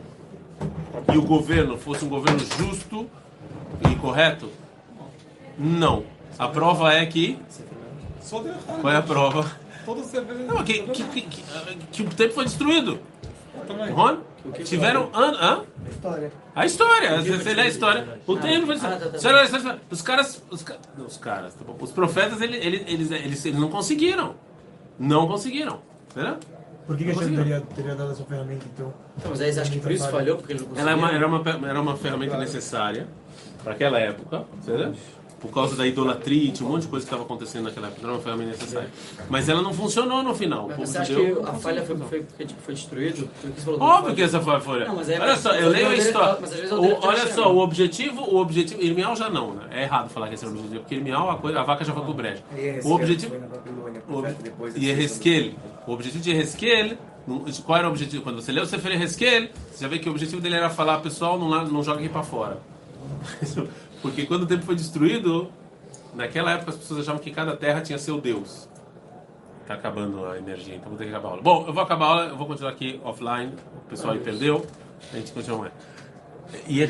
e 1.13 1.19
o 1.19 1.23
governo 1.23 1.77
fosse 1.77 2.05
um 2.05 2.09
governo 2.09 2.41
justo 2.41 3.07
e 3.91 3.95
correto? 3.97 4.49
Não. 5.59 6.05
A 6.39 6.49
prova 6.49 6.95
é 6.95 7.05
que 7.05 7.39
Só 8.21 8.41
deu 8.43 8.53
errado. 8.53 8.81
Qual 8.81 8.93
é 8.93 8.97
a 8.97 9.03
prova? 9.03 9.51
Todo 9.85 10.03
sempre. 10.05 10.35
Não, 10.45 10.63
que, 10.63 10.83
que, 10.83 11.03
que, 11.05 11.21
que, 11.23 11.43
que 11.93 12.03
o 12.03 12.11
tempo 12.11 12.35
foi 12.35 12.45
destruído. 12.45 12.99
Também. 13.67 13.91
Ron? 13.91 14.19
O 14.45 14.53
Tiveram 14.53 15.11
anos. 15.13 15.39
Hã? 15.41 15.63
História. 15.91 16.33
A 16.55 16.67
história, 16.67 17.21
você 17.23 17.55
lê 17.55 17.63
a 17.63 17.67
história. 17.67 18.21
O 18.27 18.37
tempo 18.37 18.67
foi 18.67 18.77
Ah, 18.77 18.79
tá, 18.79 18.89
tá, 18.89 18.95
destruído. 18.97 19.13
tá. 19.13 19.19
Você 19.19 19.29
olha 19.29 19.41
a 19.41 19.45
história, 19.45 19.81
Os 19.91 20.03
caras. 20.03 20.43
Os, 20.51 20.63
ca- 20.63 20.77
não, 20.97 21.07
os 21.07 21.17
caras, 21.19 21.55
tá 21.55 21.65
bom. 21.67 21.77
Os 21.81 21.91
profetas, 21.93 22.41
ele- 22.41 22.57
ele- 22.57 22.85
eles, 22.89 23.11
eles, 23.11 23.45
eles 23.45 23.59
não 23.61 23.69
conseguiram. 23.69 24.35
Não 24.99 25.27
conseguiram. 25.27 25.81
Entendeu? 26.11 26.37
Por 26.87 26.97
que, 26.97 27.05
que 27.05 27.11
a 27.11 27.15
gente 27.15 27.37
teria, 27.37 27.61
teria 27.61 27.95
dado 27.95 28.13
essa 28.13 28.25
ferramenta 28.25 28.65
então? 28.75 28.93
Então, 29.19 29.31
mas 29.31 29.41
aí 29.41 29.53
você 29.53 29.61
acha 29.61 29.71
que 29.71 29.79
por 29.81 29.93
isso 29.93 30.09
falhou? 30.09 30.37
Porque 30.39 30.53
ele 30.53 30.61
não 30.61 30.69
conseguiu? 30.69 30.83
Ela 30.89 30.91
é 30.93 30.95
uma, 30.95 31.13
era, 31.13 31.27
uma, 31.27 31.69
era 31.69 31.81
uma 31.81 31.97
ferramenta 31.97 32.37
necessária 32.39 33.07
para 33.63 33.73
aquela 33.75 33.99
época, 34.01 34.45
entendeu? 34.55 34.95
Por 35.41 35.51
causa 35.51 35.75
da 35.75 35.87
idolatria, 35.87 36.53
tinha 36.53 36.69
um 36.69 36.73
monte 36.73 36.83
de 36.83 36.89
coisa 36.89 37.07
que 37.07 37.09
estava 37.09 37.23
acontecendo 37.23 37.65
naquela 37.65 37.87
época, 37.87 38.03
era 38.03 38.13
uma 38.13 38.21
ferramenta 38.21 38.51
necessária. 38.51 38.91
Mas 39.29 39.49
ela 39.49 39.63
não 39.63 39.73
funcionou 39.73 40.23
no 40.23 40.35
final. 40.35 40.69
Mas 40.69 40.91
você 40.91 40.99
acha 40.99 41.13
judeu 41.15 41.37
que 41.37 41.43
não 41.43 41.51
a 41.51 41.55
falha 41.55 41.83
foi, 41.83 41.97
foi 41.97 42.23
porque 42.23 42.45
tipo, 42.45 42.61
foi? 42.61 42.77
Foi 42.77 43.11
do 43.11 43.83
Óbvio 43.83 44.03
falha? 44.03 44.15
que 44.15 44.23
essa 44.23 44.41
foi 44.41 44.55
a 44.55 44.61
folha. 44.61 44.87
Não, 44.87 44.97
mas 44.97 45.09
é- 45.09 45.19
Olha 45.19 45.37
só, 45.37 45.53
eu 45.53 45.71
leio 45.71 45.89
a 45.89 45.97
história. 45.97 46.39
olha 47.03 47.27
só, 47.33 47.53
o 47.53 47.59
objetivo, 47.59 48.21
o 48.23 48.37
objetivo. 48.37 48.83
Irmial 48.83 49.17
já 49.17 49.31
não, 49.31 49.55
né? 49.55 49.65
É 49.71 49.83
errado 49.85 50.11
falar 50.11 50.29
que 50.29 50.35
esse 50.35 50.45
era 50.45 50.53
o 50.53 50.57
objetivo, 50.57 50.81
porque 50.81 50.95
Irmial 50.97 51.31
a, 51.31 51.37
coisa, 51.37 51.61
a 51.61 51.63
vaca 51.63 51.85
já 51.85 51.95
foi 51.95 52.03
pro 52.03 52.13
brejo. 52.15 52.43
O 52.85 52.93
objetivo. 52.93 53.35
O, 54.09 54.79
e 54.79 54.91
Eresquel, 54.91 55.53
o 55.87 55.93
objetivo 55.93 56.23
de 56.23 56.31
Eresquel, 56.33 56.99
qual 57.65 57.79
era 57.79 57.89
o 57.89 57.91
objetivo? 57.91 58.23
Quando 58.23 58.43
você 58.43 58.53
lê 58.53 58.61
o 58.61 58.67
Sefer 58.67 58.93
Eresquel, 58.93 59.49
você 59.71 59.85
já 59.85 59.89
vê 59.89 59.99
que 59.99 60.09
o 60.09 60.13
objetivo 60.13 60.41
dele 60.41 60.57
era 60.57 60.69
falar, 60.69 60.99
pessoal, 60.99 61.39
não, 61.39 61.49
não 61.67 61.83
joga 61.83 62.01
aqui 62.01 62.09
para 62.09 62.23
fora. 62.23 62.59
Porque 64.03 64.27
quando 64.27 64.43
o 64.43 64.47
tempo 64.47 64.65
foi 64.65 64.75
destruído, 64.75 65.51
naquela 66.15 66.53
época 66.53 66.71
as 66.71 66.77
pessoas 66.77 67.01
achavam 67.01 67.21
que 67.21 67.31
cada 67.31 67.57
terra 67.57 67.81
tinha 67.81 67.99
seu 67.99 68.21
Deus. 68.21 68.69
Tá 69.67 69.75
acabando 69.75 70.27
a 70.27 70.39
energia, 70.39 70.75
então 70.75 70.89
vou 70.89 70.99
ter 70.99 71.05
que 71.05 71.11
acabar 71.11 71.29
a 71.29 71.31
aula. 71.33 71.43
Bom, 71.43 71.65
eu 71.67 71.73
vou 71.73 71.83
acabar 71.83 72.05
a 72.05 72.09
aula, 72.09 72.25
eu 72.27 72.37
vou 72.37 72.47
continuar 72.47 72.73
aqui 72.73 73.01
offline, 73.05 73.55
o 73.87 73.89
pessoal 73.89 74.15
aí 74.15 74.19
perdeu, 74.19 74.67
a 75.13 75.17
gente 75.17 75.33
continua. 75.33 75.71
E 76.67 76.83